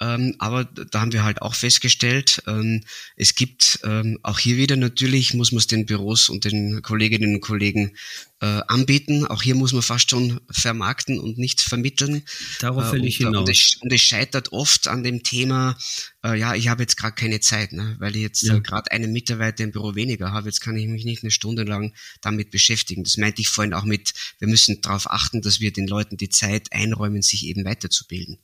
[0.02, 2.84] Ähm, aber da haben wir halt auch festgestellt, ähm,
[3.18, 7.36] es gibt ähm, auch hier wieder natürlich, muss man es den Büros und den Kolleginnen
[7.36, 7.98] und Kollegen
[8.42, 9.26] äh, anbieten.
[9.26, 12.24] Auch hier muss man fast schon vermarkten und nicht vermitteln.
[12.62, 13.42] Darauf will äh, ich hinaus.
[13.42, 15.78] Und es, und es scheitert oft an dem Thema,
[16.24, 18.56] äh, ja, ich habe jetzt gerade keine Zeit, ne, weil ich jetzt ja.
[18.56, 20.48] äh, gerade einen Mitarbeiter im Büro weniger habe.
[20.48, 23.04] Jetzt kann ich mich nicht eine Stunde lang damit beschäftigen.
[23.04, 26.30] Das meinte ich vorhin auch mit, wir müssen darauf achten, dass wir den Leuten die
[26.30, 28.40] Zeit einräumen, sich eben weiterzubilden.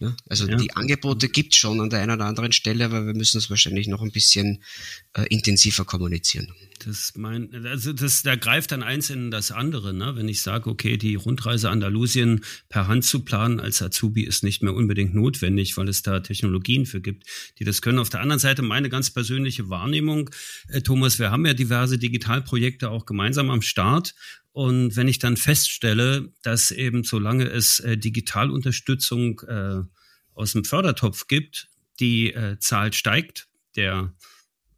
[0.00, 0.16] Ne?
[0.28, 0.56] Also ja.
[0.56, 3.86] die Angebote gibt schon an der einen oder anderen Stelle, aber wir müssen es wahrscheinlich
[3.86, 4.62] noch ein bisschen
[5.14, 6.48] äh, intensiver kommunizieren.
[6.84, 10.16] Das mein, also das, da greift dann eins in das andere, ne?
[10.16, 12.40] Wenn ich sage, okay, die Rundreise Andalusien
[12.70, 16.86] per Hand zu planen als Azubi ist nicht mehr unbedingt notwendig, weil es da Technologien
[16.86, 17.26] für gibt,
[17.58, 17.98] die das können.
[17.98, 20.30] Auf der anderen Seite meine ganz persönliche Wahrnehmung,
[20.68, 24.14] äh, Thomas, wir haben ja diverse Digitalprojekte auch gemeinsam am Start
[24.52, 29.82] und wenn ich dann feststelle, dass eben solange es äh, Digitalunterstützung äh,
[30.34, 31.68] aus dem Fördertopf gibt,
[32.00, 34.14] die äh, Zahl steigt, der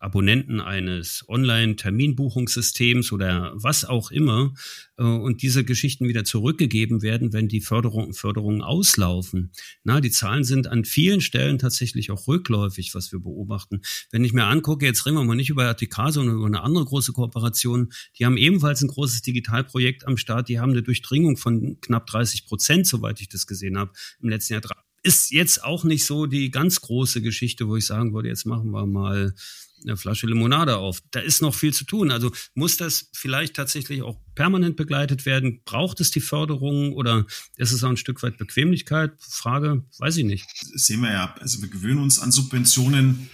[0.03, 4.55] Abonnenten eines Online-Terminbuchungssystems oder was auch immer
[4.99, 9.53] äh, und diese Geschichten wieder zurückgegeben werden, wenn die Förderung, Förderungen auslaufen.
[9.85, 13.83] Na, die Zahlen sind an vielen Stellen tatsächlich auch rückläufig, was wir beobachten.
[14.11, 16.85] Wenn ich mir angucke, jetzt reden wir mal nicht über RTK, sondern über eine andere
[16.85, 21.81] große Kooperation, die haben ebenfalls ein großes Digitalprojekt am Start, die haben eine Durchdringung von
[21.81, 24.63] knapp 30 Prozent, soweit ich das gesehen habe, im letzten Jahr.
[25.05, 28.71] Ist jetzt auch nicht so die ganz große Geschichte, wo ich sagen würde, jetzt machen
[28.71, 29.35] wir mal
[29.83, 31.01] eine Flasche Limonade auf.
[31.11, 32.11] Da ist noch viel zu tun.
[32.11, 35.61] Also muss das vielleicht tatsächlich auch permanent begleitet werden?
[35.65, 37.27] Braucht es die Förderung oder
[37.57, 39.13] ist es auch ein Stück weit Bequemlichkeit?
[39.19, 40.47] Frage, weiß ich nicht.
[40.73, 41.35] Das sehen wir ja.
[41.41, 43.31] Also wir gewöhnen uns an Subventionen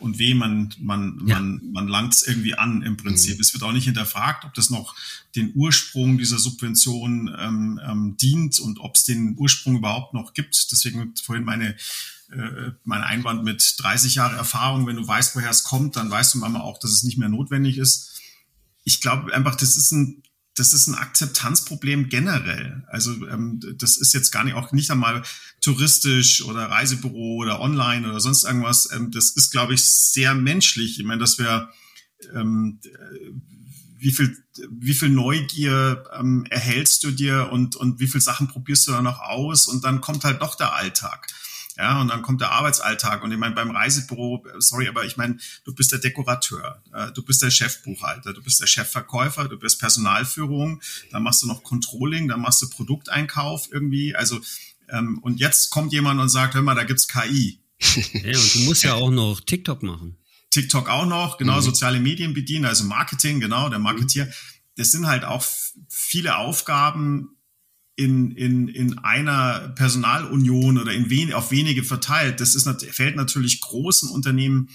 [0.00, 1.38] und weh, man, man, ja.
[1.38, 3.36] man, man langt es irgendwie an im Prinzip.
[3.36, 3.40] Mhm.
[3.40, 4.94] Es wird auch nicht hinterfragt, ob das noch
[5.36, 10.70] den Ursprung dieser Subvention ähm, ähm, dient und ob es den Ursprung überhaupt noch gibt.
[10.72, 11.76] Deswegen vorhin meine
[12.32, 16.34] äh, mein Einwand mit 30 Jahre Erfahrung, wenn du weißt, woher es kommt, dann weißt
[16.34, 18.20] du manchmal auch, dass es nicht mehr notwendig ist.
[18.84, 20.22] Ich glaube einfach, das ist ein
[20.60, 22.84] das ist ein Akzeptanzproblem generell.
[22.86, 25.22] Also ähm, das ist jetzt gar nicht auch nicht einmal
[25.62, 28.90] touristisch oder Reisebüro oder online oder sonst irgendwas.
[28.92, 31.00] Ähm, das ist, glaube ich, sehr menschlich.
[31.00, 31.70] Ich meine, dass wir
[32.34, 32.78] ähm,
[33.98, 34.36] wie viel,
[34.70, 39.00] wie viel Neugier ähm, erhältst du dir und, und wie viel Sachen probierst du da
[39.00, 41.26] noch aus und dann kommt halt doch der Alltag.
[41.76, 43.22] Ja, und dann kommt der Arbeitsalltag.
[43.22, 47.22] Und ich meine, beim Reisebüro, sorry, aber ich meine, du bist der Dekorateur, äh, du
[47.22, 52.28] bist der Chefbuchhalter, du bist der Chefverkäufer, du bist Personalführung, dann machst du noch Controlling,
[52.28, 54.14] dann machst du Produkteinkauf irgendwie.
[54.14, 54.40] Also,
[54.88, 57.60] ähm, und jetzt kommt jemand und sagt, hör mal, da gibt's KI.
[58.12, 60.16] Ja, und du musst ja auch noch TikTok machen.
[60.50, 61.62] TikTok auch noch, genau, mhm.
[61.62, 64.30] soziale Medien bedienen, also Marketing, genau, der Marketier.
[64.76, 65.44] Das sind halt auch
[65.88, 67.36] viele Aufgaben
[68.00, 72.40] in, in, in einer Personalunion oder in wen, auf wenige verteilt.
[72.40, 74.70] Das ist, fällt natürlich großen Unternehmen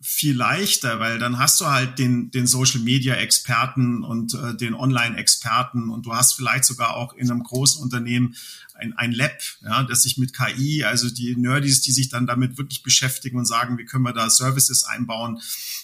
[0.00, 4.74] viel leichter, weil dann hast du halt den, den Social Media Experten und äh, den
[4.74, 8.36] Online Experten und du hast vielleicht sogar auch in einem großen Unternehmen
[8.76, 12.56] ein, ein Lab, ja, das sich mit KI, also die Nerdies, die sich dann damit
[12.56, 15.40] wirklich beschäftigen und sagen, wie können wir da Services einbauen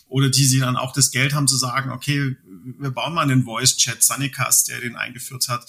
[0.08, 2.36] oder die sie dann auch das Geld haben zu sagen, okay,
[2.78, 5.66] wir bauen mal einen Voice Chat, Sunnycast, der den eingeführt hat,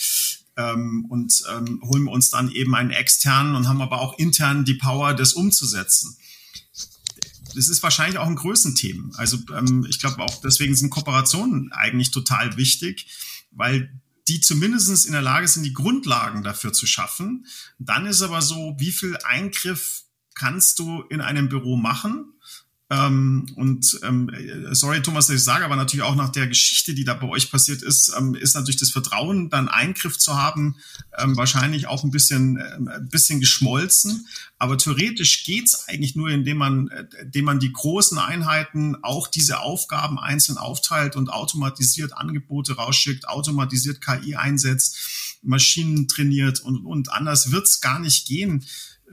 [0.58, 4.66] ähm, und ähm, holen wir uns dann eben einen externen und haben aber auch intern
[4.66, 6.18] die Power, das umzusetzen
[7.58, 9.18] das ist wahrscheinlich auch ein Größenthema.
[9.18, 13.08] Also ähm, ich glaube auch deswegen sind Kooperationen eigentlich total wichtig,
[13.52, 17.48] weil die zumindest in der Lage sind, die Grundlagen dafür zu schaffen.
[17.80, 20.04] Dann ist aber so, wie viel Eingriff
[20.36, 22.34] kannst du in einem Büro machen?
[22.90, 24.32] Ähm, und ähm,
[24.72, 27.52] sorry, Thomas, dass ich sage, aber natürlich auch nach der Geschichte, die da bei euch
[27.52, 30.78] passiert ist, ähm, ist natürlich das Vertrauen, dann Eingriff zu haben,
[31.18, 34.26] ähm, wahrscheinlich auch ein bisschen, äh, ein bisschen geschmolzen.
[34.58, 39.60] Aber theoretisch geht's eigentlich nur, indem man, äh, indem man die großen Einheiten auch diese
[39.60, 47.52] Aufgaben einzeln aufteilt und automatisiert Angebote rausschickt, automatisiert KI einsetzt, Maschinen trainiert und, und anders
[47.52, 48.64] wird's gar nicht gehen.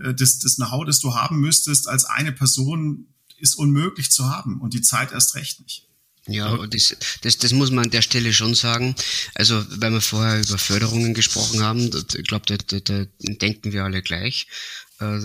[0.01, 3.09] Äh, das, das Know-how, das du haben müsstest als eine Person,
[3.45, 5.86] ist unmöglich zu haben und die Zeit erst recht nicht.
[6.26, 8.95] Ja, das, das, das muss man an der Stelle schon sagen.
[9.34, 13.84] Also, weil wir vorher über Förderungen gesprochen haben, ich glaube, da, da, da denken wir
[13.84, 14.47] alle gleich.
[15.01, 15.20] Äh,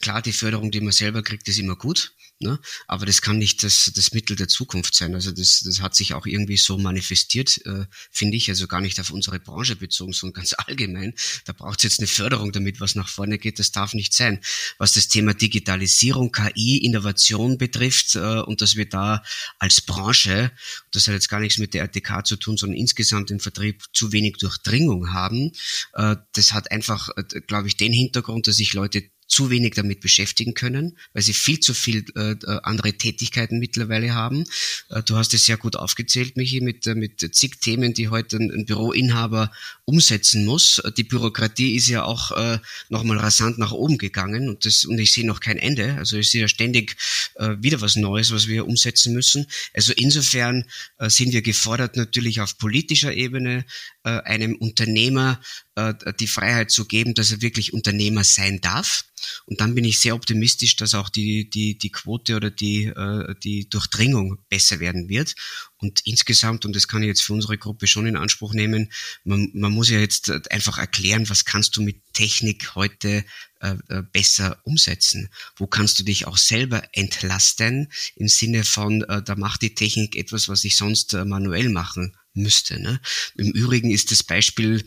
[0.00, 2.12] klar, die Förderung, die man selber kriegt, ist immer gut.
[2.40, 2.58] Ne?
[2.88, 5.14] Aber das kann nicht das, das Mittel der Zukunft sein.
[5.14, 8.98] Also das, das hat sich auch irgendwie so manifestiert, äh, finde ich, also gar nicht
[8.98, 11.14] auf unsere Branche bezogen, sondern ganz allgemein.
[11.44, 13.60] Da braucht es jetzt eine Förderung, damit was nach vorne geht.
[13.60, 14.40] Das darf nicht sein.
[14.78, 19.22] Was das Thema Digitalisierung, KI, Innovation betrifft äh, und dass wir da
[19.60, 20.50] als Branche,
[20.90, 24.10] das hat jetzt gar nichts mit der RTK zu tun, sondern insgesamt im Vertrieb zu
[24.10, 25.52] wenig Durchdringung haben,
[25.92, 30.00] äh, das hat einfach, äh, glaube ich, den Hintergrund, dass sich Leute zu wenig damit
[30.00, 34.44] beschäftigen können, weil sie viel zu viel äh, äh, andere Tätigkeiten mittlerweile haben.
[34.90, 38.36] Äh, du hast es sehr gut aufgezählt, Michi, mit, äh, mit zig Themen, die heute
[38.36, 39.50] ein, ein Büroinhaber
[39.84, 40.78] umsetzen muss.
[40.78, 42.58] Äh, die Bürokratie ist ja auch äh,
[42.88, 45.94] nochmal rasant nach oben gegangen und, das, und ich sehe noch kein Ende.
[45.94, 46.96] Also ich sehe ja ständig
[47.36, 49.46] äh, wieder was Neues, was wir umsetzen müssen.
[49.72, 50.64] Also insofern
[50.98, 53.64] äh, sind wir gefordert, natürlich auf politischer Ebene
[54.04, 55.40] äh, einem Unternehmer
[55.76, 59.04] äh, die Freiheit zu geben, dass er wirklich Unternehmer sein darf.
[59.46, 63.34] Und dann bin ich sehr optimistisch, dass auch die, die, die Quote oder die, äh,
[63.42, 65.34] die Durchdringung besser werden wird.
[65.78, 68.92] Und insgesamt, und das kann ich jetzt für unsere Gruppe schon in Anspruch nehmen,
[69.24, 73.24] man, man muss ja jetzt einfach erklären, was kannst du mit Technik heute
[73.60, 75.28] äh, äh besser umsetzen?
[75.56, 80.16] Wo kannst du dich auch selber entlasten im Sinne von, äh, da macht die Technik
[80.16, 82.80] etwas, was ich sonst äh, manuell machen müsste.
[82.80, 83.00] Ne?
[83.36, 84.84] Im Übrigen ist das Beispiel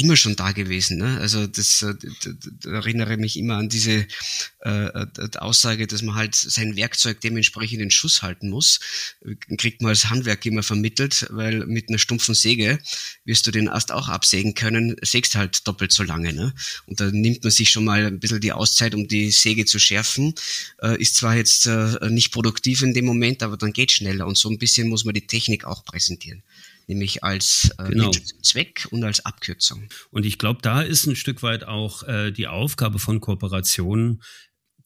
[0.00, 0.98] immer schon da gewesen.
[0.98, 1.18] Ne?
[1.20, 1.94] Also das äh,
[2.68, 4.06] erinnere mich immer an diese
[4.64, 5.06] äh, äh
[5.36, 8.80] Aussage, dass man halt sein Werkzeug dementsprechend in Schuss halten muss.
[9.58, 12.78] Kriegt man als Handwerk immer vermittelt, weil mit einer stumpfen Säge
[13.24, 16.32] wirst du den Ast auch absägen können, sägst halt doppelt so lange.
[16.32, 16.54] Ne?
[16.86, 19.78] Und da nimmt man sich schon mal ein bisschen die Auszeit, um die Säge zu
[19.78, 20.34] schärfen.
[20.82, 24.26] Äh, ist zwar jetzt äh, nicht produktiv in dem Moment, aber dann geht schneller.
[24.26, 26.42] Und so ein bisschen muss man die Technik auch präsentieren
[26.90, 28.10] nämlich als äh, genau.
[28.42, 29.88] Zweck und als Abkürzung.
[30.10, 34.22] Und ich glaube, da ist ein Stück weit auch äh, die Aufgabe von Kooperationen,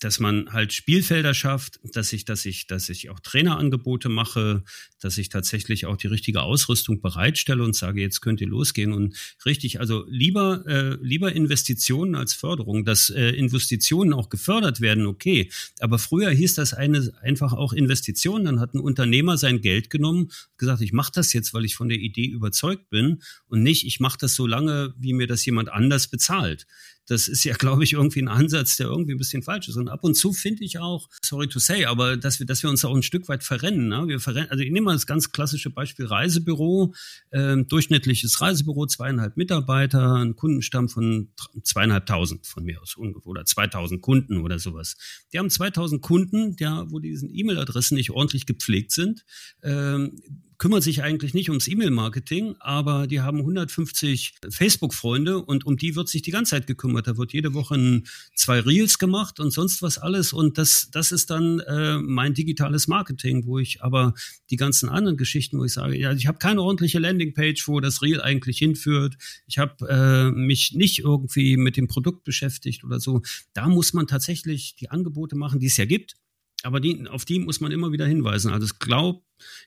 [0.01, 4.63] dass man halt Spielfelder schafft, dass ich, dass ich, dass ich auch Trainerangebote mache,
[5.01, 9.17] dass ich tatsächlich auch die richtige Ausrüstung bereitstelle und sage, jetzt könnt ihr losgehen und
[9.45, 15.51] richtig, also lieber, äh, lieber Investitionen als Förderung, dass äh, Investitionen auch gefördert werden, okay.
[15.81, 18.45] Aber früher hieß das eine einfach auch Investitionen.
[18.45, 21.89] Dann hat ein Unternehmer sein Geld genommen, gesagt, ich mache das jetzt, weil ich von
[21.89, 25.71] der Idee überzeugt bin und nicht, ich mache das so lange, wie mir das jemand
[25.71, 26.67] anders bezahlt
[27.07, 29.77] das ist ja, glaube ich, irgendwie ein Ansatz, der irgendwie ein bisschen falsch ist.
[29.77, 32.71] Und ab und zu finde ich auch, sorry to say, aber dass wir, dass wir
[32.71, 33.89] uns auch ein Stück weit verrennen.
[33.89, 34.05] Ne?
[34.07, 36.95] Wir verrennen, also ich nehme mal das ganz klassische Beispiel Reisebüro,
[37.31, 41.29] äh, durchschnittliches Reisebüro, zweieinhalb Mitarbeiter, ein Kundenstamm von
[41.63, 44.97] zweieinhalbtausend von mir aus oder 2000 Kunden oder sowas.
[45.33, 49.25] Die haben 2000 Kunden, der, wo diesen E-Mail-Adressen nicht ordentlich gepflegt sind.
[49.63, 50.21] Ähm,
[50.59, 56.09] kümmern sich eigentlich nicht ums E-Mail-Marketing, aber die haben 150 Facebook-Freunde und um die wird
[56.09, 57.07] sich die ganze Zeit gekümmert.
[57.07, 58.03] Da wird jede Woche
[58.35, 60.33] zwei Reels gemacht und sonst was alles.
[60.33, 64.15] Und das, das ist dann äh, mein digitales Marketing, wo ich aber
[64.51, 68.03] die ganzen anderen Geschichten, wo ich sage, ja, ich habe keine ordentliche Landingpage, wo das
[68.03, 69.17] Reel eigentlich hinführt.
[69.47, 73.23] Ich habe äh, mich nicht irgendwie mit dem Produkt beschäftigt oder so.
[73.53, 76.17] Da muss man tatsächlich die Angebote machen, die es ja gibt
[76.65, 78.51] aber die, auf die muss man immer wieder hinweisen.
[78.51, 79.21] Also ich glaube,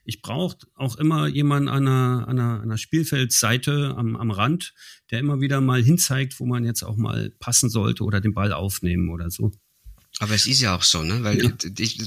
[0.03, 4.73] ich brauche auch immer jemanden an einer, an einer, einer Spielfeldseite am, am Rand,
[5.11, 8.51] der immer wieder mal hinzeigt, wo man jetzt auch mal passen sollte oder den Ball
[8.51, 9.51] aufnehmen oder so.
[10.19, 11.23] Aber es ist ja auch so, ne?
[11.23, 11.51] weil ja.
[11.77, 11.99] ich,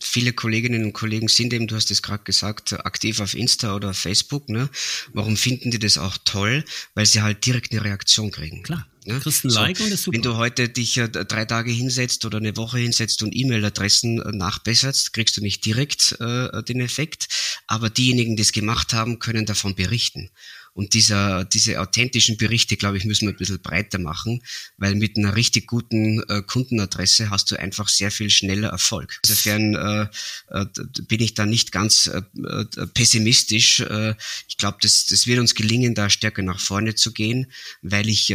[0.00, 3.92] viele Kolleginnen und Kollegen sind eben, du hast es gerade gesagt, aktiv auf Insta oder
[3.92, 4.48] Facebook.
[4.48, 4.68] Ne?
[5.12, 6.64] Warum finden die das auch toll?
[6.94, 8.62] Weil sie halt direkt eine Reaktion kriegen.
[8.62, 8.86] Klar.
[9.06, 9.20] Ne?
[9.20, 10.16] Kriegst ein Like so, und ist super.
[10.16, 14.32] Wenn du heute dich äh, drei Tage hinsetzt oder eine Woche hinsetzt und E-Mail-Adressen äh,
[14.32, 17.28] nachbesserst, kriegst du nicht direkt äh, den Effekt.
[17.66, 20.30] Aber diejenigen, die es gemacht haben, können davon berichten.
[20.76, 24.42] Und dieser, diese authentischen Berichte, glaube ich, müssen wir ein bisschen breiter machen,
[24.76, 29.18] weil mit einer richtig guten äh, Kundenadresse hast du einfach sehr viel schneller Erfolg.
[29.24, 30.08] Insofern äh,
[30.50, 30.66] äh,
[31.08, 33.80] bin ich da nicht ganz äh, äh pessimistisch.
[33.80, 34.16] Äh,
[34.48, 37.50] ich glaube, das, das wird uns gelingen, da stärker nach vorne zu gehen,
[37.80, 38.34] weil ich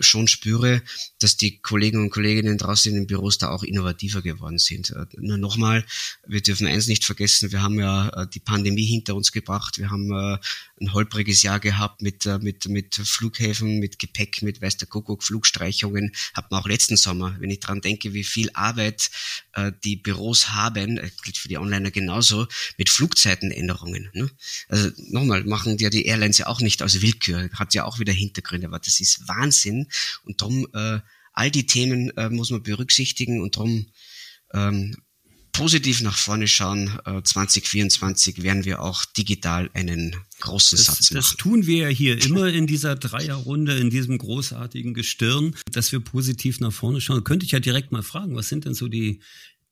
[0.00, 0.82] schon spüre,
[1.18, 4.94] dass die Kollegen und Kolleginnen draußen in den Büros da auch innovativer geworden sind.
[5.16, 5.86] Nur nochmal,
[6.26, 10.12] wir dürfen eins nicht vergessen, wir haben ja die Pandemie hinter uns gebracht, wir haben
[10.12, 15.22] ein holpriges Jahr gehabt mit, äh, mit, mit Flughäfen, mit Gepäck, mit weiß der Kuckuck,
[15.22, 16.12] Flugstreichungen.
[16.34, 19.10] Hat man auch letzten Sommer, wenn ich dran denke, wie viel Arbeit
[19.52, 24.10] äh, die Büros haben, äh, gilt für die Onliner genauso, mit Flugzeitenänderungen.
[24.12, 24.30] Ne?
[24.68, 28.12] Also nochmal, machen ja die Airlines ja auch nicht aus Willkür, hat ja auch wieder
[28.12, 29.86] Hintergründe, aber das ist Wahnsinn
[30.24, 31.00] und darum äh,
[31.32, 33.86] all die Themen äh, muss man berücksichtigen und darum
[34.52, 34.96] ähm,
[35.58, 41.16] positiv nach vorne schauen, 2024 äh, werden wir auch digital einen großen das, Satz machen.
[41.16, 46.00] Das tun wir ja hier immer in dieser Dreierrunde, in diesem großartigen Gestirn, dass wir
[46.00, 47.24] positiv nach vorne schauen.
[47.24, 49.20] Könnte ich ja direkt mal fragen, was sind denn so die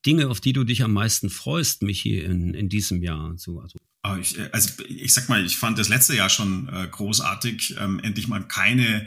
[0.04, 3.34] Dinge, auf die du dich am meisten freust, Michi, in, in diesem Jahr?
[3.36, 6.68] So, also ah, ich, äh, also ich sag mal, ich fand das letzte Jahr schon
[6.68, 9.06] äh, großartig, ähm, endlich mal keine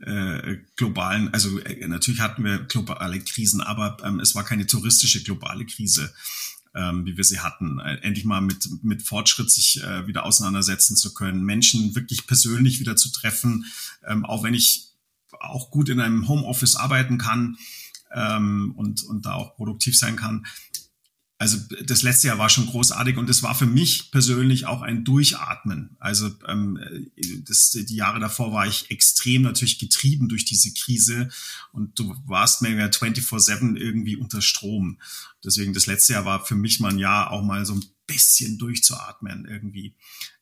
[0.00, 5.22] äh, globalen, also äh, natürlich hatten wir globale Krisen, aber ähm, es war keine touristische
[5.22, 6.12] globale Krise,
[6.74, 7.80] ähm, wie wir sie hatten.
[7.80, 12.80] Äh, endlich mal mit, mit Fortschritt sich äh, wieder auseinandersetzen zu können, Menschen wirklich persönlich
[12.80, 13.66] wieder zu treffen,
[14.06, 14.88] ähm, auch wenn ich
[15.38, 17.56] auch gut in einem Homeoffice arbeiten kann
[18.12, 20.46] ähm, und, und da auch produktiv sein kann
[21.40, 25.04] also das letzte Jahr war schon großartig und es war für mich persönlich auch ein
[25.04, 25.96] Durchatmen.
[25.98, 26.78] Also ähm,
[27.48, 31.30] das, die Jahre davor war ich extrem natürlich getrieben durch diese Krise
[31.72, 34.98] und du warst mehr 24-7 irgendwie unter Strom.
[35.42, 38.58] Deswegen das letzte Jahr war für mich mal ein Jahr auch mal so ein bisschen
[38.58, 39.94] durchzuatmen irgendwie.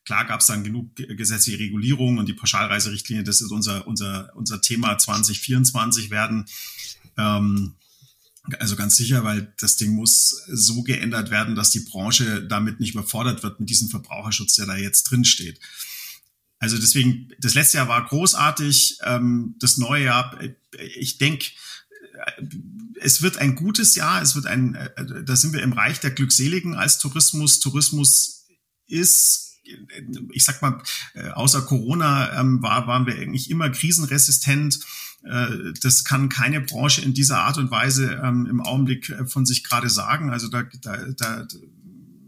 [0.03, 4.59] Klar gab es dann genug gesetzliche Regulierung und die Pauschalreiserichtlinie, das ist unser, unser, unser
[4.59, 6.43] Thema 2024 werden.
[7.17, 7.75] Ähm,
[8.59, 12.93] also ganz sicher, weil das Ding muss so geändert werden, dass die Branche damit nicht
[12.93, 15.59] überfordert wird mit diesem Verbraucherschutz, der da jetzt drin steht.
[16.57, 18.99] Also deswegen, das letzte Jahr war großartig.
[19.03, 20.39] Ähm, das neue Jahr,
[20.77, 21.45] ich denke,
[22.99, 24.21] es wird ein gutes Jahr.
[24.21, 27.59] Es wird ein, äh, da sind wir im Reich der Glückseligen als Tourismus.
[27.59, 28.45] Tourismus
[28.87, 29.49] ist
[30.31, 30.81] ich sag mal,
[31.13, 34.79] äh, außer Corona ähm, war, waren wir eigentlich immer krisenresistent.
[35.23, 39.45] Äh, das kann keine Branche in dieser Art und Weise ähm, im Augenblick äh, von
[39.45, 40.29] sich gerade sagen.
[40.31, 41.47] Also da, da, da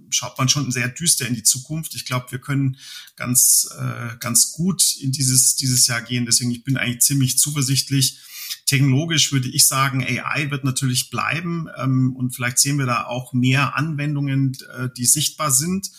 [0.10, 1.96] schaut man schon sehr düster in die Zukunft.
[1.96, 2.78] Ich glaube, wir können
[3.16, 6.26] ganz, äh, ganz gut in dieses, dieses Jahr gehen.
[6.26, 8.20] Deswegen, ich bin eigentlich ziemlich zuversichtlich.
[8.66, 13.34] Technologisch würde ich sagen, AI wird natürlich bleiben ähm, und vielleicht sehen wir da auch
[13.34, 15.90] mehr Anwendungen, äh, die sichtbar sind.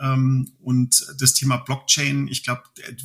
[0.00, 2.62] Ähm, und das Thema Blockchain, ich glaube,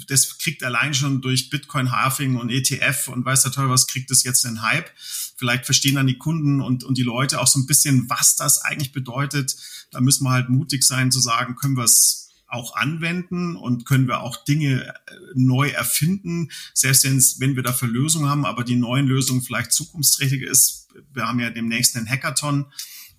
[0.07, 4.11] das kriegt allein schon durch Bitcoin Halving und ETF und weiß der Teufel was, kriegt
[4.11, 4.89] das jetzt einen Hype.
[5.37, 8.61] Vielleicht verstehen dann die Kunden und, und die Leute auch so ein bisschen, was das
[8.61, 9.55] eigentlich bedeutet.
[9.91, 14.07] Da müssen wir halt mutig sein zu sagen, können wir es auch anwenden und können
[14.07, 14.93] wir auch Dinge äh,
[15.35, 17.05] neu erfinden, selbst
[17.39, 20.89] wenn wir dafür Lösungen haben, aber die neuen Lösungen vielleicht zukunftsträchtig ist.
[21.13, 22.65] Wir haben ja demnächst einen Hackathon,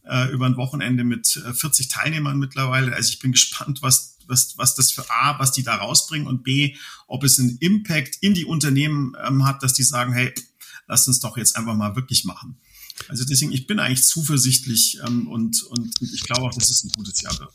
[0.05, 2.94] äh, über ein Wochenende mit 40 äh, Teilnehmern mittlerweile.
[2.94, 6.42] Also ich bin gespannt, was, was, was das für A, was die da rausbringen und
[6.42, 6.76] B,
[7.07, 10.32] ob es einen Impact in die Unternehmen ähm, hat, dass die sagen, hey,
[10.86, 12.61] lasst uns doch jetzt einfach mal wirklich machen.
[13.09, 16.90] Also deswegen, ich bin eigentlich zuversichtlich ähm, und, und ich glaube auch, dass es ein
[16.90, 17.53] gutes Jahr wird.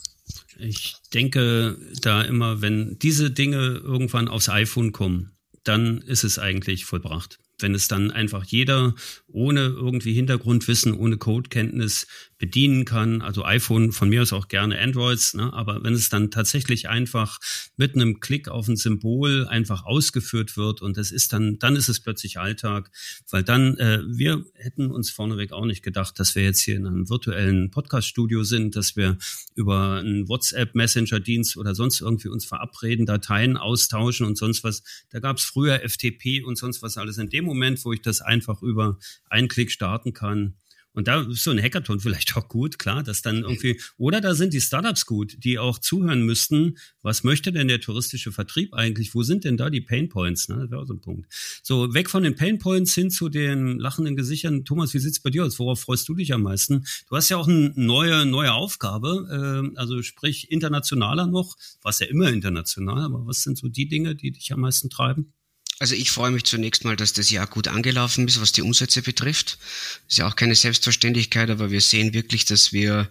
[0.60, 6.86] Ich denke da immer, wenn diese Dinge irgendwann aufs iPhone kommen, dann ist es eigentlich
[6.86, 7.39] vollbracht.
[7.60, 8.95] Wenn es dann einfach jeder
[9.28, 12.08] ohne irgendwie Hintergrundwissen, ohne Codekenntnis
[12.38, 13.22] bedienen kann.
[13.22, 15.52] Also iPhone von mir aus auch gerne Androids, ne?
[15.54, 17.40] aber wenn es dann tatsächlich einfach
[17.78, 21.90] mit einem Klick auf ein Symbol einfach ausgeführt wird und das ist dann, dann ist
[21.90, 22.92] es plötzlich Alltag,
[23.30, 26.86] weil dann, äh, wir hätten uns vorneweg auch nicht gedacht, dass wir jetzt hier in
[26.86, 29.18] einem virtuellen Podcast-Studio sind, dass wir
[29.56, 34.84] über einen WhatsApp-Messenger-Dienst oder sonst irgendwie uns verabreden, Dateien austauschen und sonst was.
[35.10, 37.18] Da gab es früher FTP und sonst was alles.
[37.18, 40.56] In dem Moment, wo ich das einfach über einen Klick starten kann,
[40.98, 44.34] und da ist so ein Hackathon vielleicht auch gut, klar, dass dann irgendwie, oder da
[44.34, 49.14] sind die Startups gut, die auch zuhören müssten, was möchte denn der touristische Vertrieb eigentlich?
[49.14, 50.50] Wo sind denn da die Painpoints?
[50.50, 50.56] Ne?
[50.62, 51.32] Das wäre auch so ein Punkt.
[51.62, 54.66] So, weg von den Painpoints hin zu den lachenden Gesichern.
[54.66, 55.60] Thomas, wie sieht's bei dir aus?
[55.60, 56.84] Worauf freust du dich am meisten?
[57.08, 62.08] Du hast ja auch eine neue, neue Aufgabe, äh, also sprich internationaler noch, was ja
[62.08, 65.32] immer international, aber was sind so die Dinge, die dich am meisten treiben?
[65.80, 69.03] Also ich freue mich zunächst mal, dass das Jahr gut angelaufen ist, was die Umsätze
[69.03, 69.59] betrifft.
[70.07, 73.09] Ist ja auch keine Selbstverständlichkeit, aber wir sehen wirklich, dass wir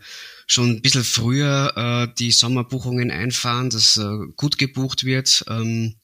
[0.48, 5.44] schon ein bisschen früher äh, die Sommerbuchungen einfahren, dass äh, gut gebucht wird.
[5.48, 5.94] Ähm,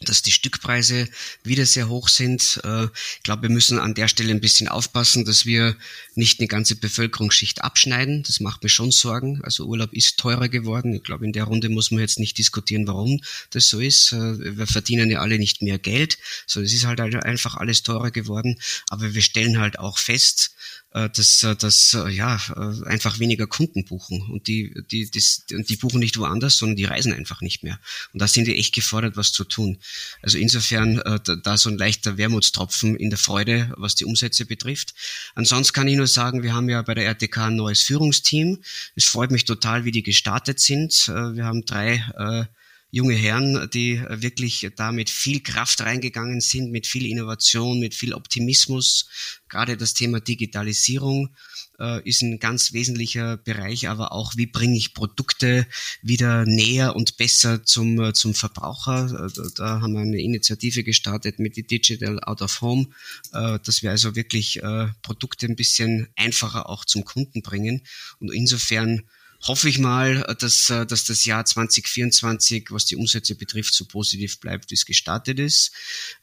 [0.00, 1.08] dass die Stückpreise
[1.42, 2.60] wieder sehr hoch sind.
[2.64, 5.76] Äh, ich glaube, wir müssen an der Stelle ein bisschen aufpassen, dass wir
[6.14, 8.22] nicht eine ganze Bevölkerungsschicht abschneiden.
[8.22, 9.40] Das macht mir schon Sorgen.
[9.42, 10.94] Also Urlaub ist teurer geworden.
[10.94, 13.20] Ich glaube, in der Runde muss man jetzt nicht diskutieren, warum
[13.50, 14.12] das so ist.
[14.12, 16.16] Äh, wir verdienen ja alle nicht mehr Geld.
[16.46, 18.58] So, es ist halt einfach alles teurer geworden.
[18.88, 20.52] Aber wir stellen halt auch fest,
[20.92, 22.36] dass, äh, dass äh, ja
[22.84, 27.12] einfach weniger Kunden buchen und die, die, das, die buchen nicht woanders, sondern die reisen
[27.12, 27.78] einfach nicht mehr.
[28.12, 29.78] Und da sind die echt gefordert, was zu tun.
[30.22, 31.00] Also insofern
[31.42, 34.94] da so ein leichter Wermutstropfen in der Freude, was die Umsätze betrifft.
[35.34, 38.58] Ansonsten kann ich nur sagen, wir haben ja bei der RTK ein neues Führungsteam.
[38.96, 41.08] Es freut mich total, wie die gestartet sind.
[41.08, 42.48] Wir haben drei
[42.90, 48.14] junge Herren, die wirklich da mit viel Kraft reingegangen sind, mit viel Innovation, mit viel
[48.14, 49.08] Optimismus.
[49.48, 51.34] Gerade das Thema Digitalisierung
[51.80, 55.66] äh, ist ein ganz wesentlicher Bereich, aber auch, wie bringe ich Produkte
[56.02, 59.26] wieder näher und besser zum, äh, zum Verbraucher.
[59.26, 62.88] Äh, da haben wir eine Initiative gestartet mit die Digital Out of Home,
[63.32, 67.82] äh, dass wir also wirklich äh, Produkte ein bisschen einfacher auch zum Kunden bringen.
[68.18, 69.02] Und insofern
[69.42, 74.40] hoffe ich mal, dass, äh, dass das Jahr 2024, was die Umsätze betrifft, so positiv
[74.40, 75.72] bleibt, wie es gestartet ist.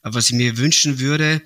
[0.03, 1.41] Äh, was ich mir wünschen würde,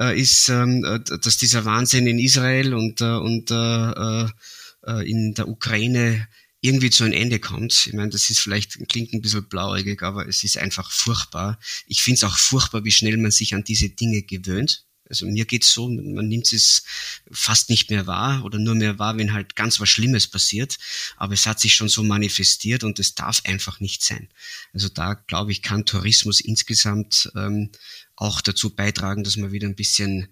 [0.00, 6.28] äh, ist, ähm, dass dieser Wahnsinn in Israel und, und in der Ukraine
[6.60, 7.86] irgendwie zu einem Ende kommt.
[7.86, 11.58] Ich meine, das ist vielleicht, klingt ein bisschen blauäugig, aber es ist einfach furchtbar.
[11.86, 14.84] Ich finde es auch furchtbar, wie schnell man sich an diese Dinge gewöhnt.
[15.08, 16.84] Also mir geht's so, man nimmt es
[17.30, 20.78] fast nicht mehr wahr oder nur mehr wahr, wenn halt ganz was Schlimmes passiert.
[21.16, 24.28] Aber es hat sich schon so manifestiert und es darf einfach nicht sein.
[24.72, 27.70] Also da glaube ich, kann Tourismus insgesamt ähm,
[28.16, 30.28] auch dazu beitragen, dass man wieder ein bisschen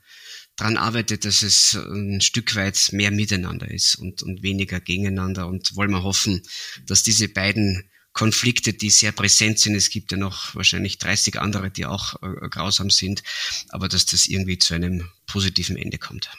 [0.57, 5.47] dran arbeitet, dass es ein Stück weit mehr miteinander ist und, und weniger gegeneinander.
[5.49, 6.43] Und wollen wir hoffen,
[6.87, 9.75] dass diese beiden Konflikte, die sehr präsent sind.
[9.75, 13.23] Es gibt ja noch wahrscheinlich 30 andere, die auch äh, grausam sind,
[13.69, 16.31] aber dass das irgendwie zu einem positiven Ende kommt.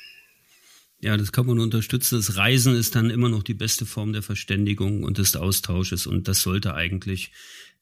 [0.99, 2.15] Ja, das kann man unterstützen.
[2.15, 6.27] Das Reisen ist dann immer noch die beste Form der Verständigung und des Austausches und
[6.27, 7.31] das sollte eigentlich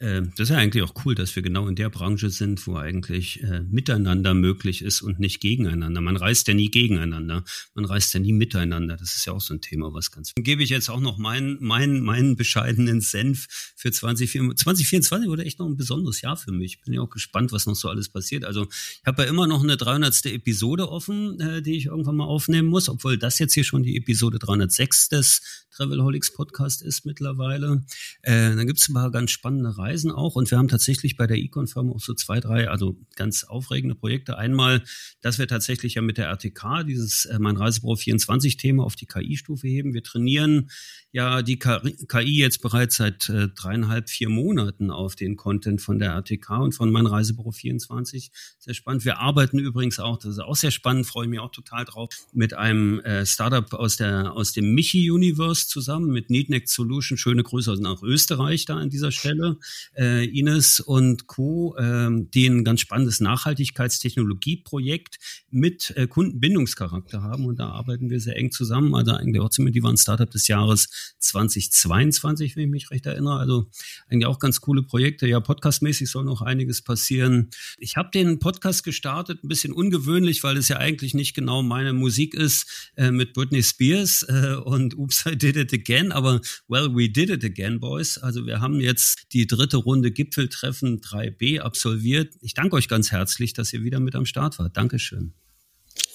[0.02, 3.44] das ist ja eigentlich auch cool, dass wir genau in der Branche sind, wo eigentlich
[3.44, 6.02] äh, miteinander möglich ist und nicht gegeneinander.
[6.02, 7.44] Man reist ja nie gegeneinander,
[7.76, 8.98] man reist ja nie miteinander.
[8.98, 10.34] Das ist ja auch so ein Thema, was ganz.
[10.34, 13.46] Dann gebe ich jetzt auch noch meinen, meinen, meinen bescheidenen Senf
[13.76, 14.64] für 2024.
[14.64, 16.82] 2024 wurde echt noch ein besonderes Jahr für mich.
[16.82, 18.44] Bin ja auch gespannt, was noch so alles passiert.
[18.44, 20.26] Also ich habe ja immer noch eine 300.
[20.26, 23.98] Episode offen, äh, die ich irgendwann mal aufnehmen muss, obwohl das jetzt hier schon die
[23.98, 25.42] Episode 306 des
[25.82, 27.84] Travelholics Podcast ist mittlerweile.
[28.22, 31.26] Äh, dann gibt es ein paar ganz spannende Reisen auch und wir haben tatsächlich bei
[31.26, 34.38] der Econ-Firma auch so zwei, drei, also ganz aufregende Projekte.
[34.38, 34.84] Einmal,
[35.22, 39.68] dass wir tatsächlich ja mit der RTK dieses äh, Mein Reisebüro 24-Thema auf die KI-Stufe
[39.68, 39.96] heben.
[39.96, 40.70] Wir trainieren
[41.12, 46.12] ja die KI jetzt bereits seit äh, dreieinhalb, vier Monaten auf den Content von der
[46.12, 48.32] RTK und von Mein Reisebüro 24.
[48.60, 49.04] Sehr spannend.
[49.04, 52.10] Wir arbeiten übrigens auch, das ist auch sehr spannend, freue ich mich auch total drauf,
[52.34, 57.18] mit einem äh, Startup aus der aus dem Michi Universe zusammen mit Neatneck Solution.
[57.18, 59.58] Schöne Grüße nach Österreich da an dieser Stelle.
[59.98, 65.18] Äh, Ines und Co., äh, die ein ganz spannendes Nachhaltigkeitstechnologieprojekt
[65.50, 67.46] mit äh, Kundenbindungscharakter haben.
[67.46, 68.94] Und da arbeiten wir sehr eng zusammen.
[68.94, 73.40] Also eigentlich auch ziemlich, die waren Startup des Jahres 2022, wenn ich mich recht erinnere.
[73.40, 73.68] Also
[74.10, 75.28] eigentlich auch ganz coole Projekte.
[75.28, 77.50] Ja, podcastmäßig soll noch einiges passieren.
[77.78, 81.94] Ich habe den Podcast gestartet, ein bisschen ungewöhnlich, weil es ja eigentlich nicht genau meine
[81.94, 86.12] Musik ist, äh, mit Britney Spears äh, und Did It Again.
[86.12, 88.18] Aber well, we did it again, boys.
[88.18, 92.36] Also wir haben jetzt die dritte Runde Gipfeltreffen 3b absolviert.
[92.42, 94.76] Ich danke euch ganz herzlich, dass ihr wieder mit am Start wart.
[94.78, 95.34] Dankeschön.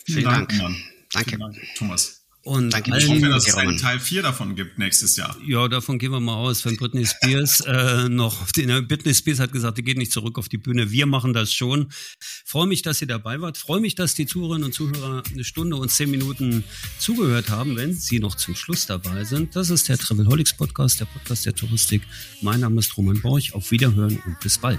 [0.04, 0.48] Vielen, Vielen Dank.
[0.50, 0.76] Dank Mann.
[1.12, 1.30] Danke.
[1.30, 2.25] Vielen Dank, Thomas.
[2.46, 5.36] Und Danke, ich hoffe, dass es einen Teil 4 davon gibt nächstes Jahr.
[5.44, 9.50] Ja, davon gehen wir mal aus, wenn Britney Spears äh, noch, die, Britney Spears hat
[9.50, 10.92] gesagt, die geht nicht zurück auf die Bühne.
[10.92, 11.88] Wir machen das schon.
[12.44, 13.58] Freue mich, dass ihr dabei wart.
[13.58, 16.62] Freue mich, dass die Zuhörerinnen und Zuhörer eine Stunde und zehn Minuten
[17.00, 19.56] zugehört haben, wenn sie noch zum Schluss dabei sind.
[19.56, 22.02] Das ist der Travelholics Podcast, der Podcast der Touristik.
[22.42, 23.54] Mein Name ist Roman Borch.
[23.54, 24.78] Auf Wiederhören und bis bald.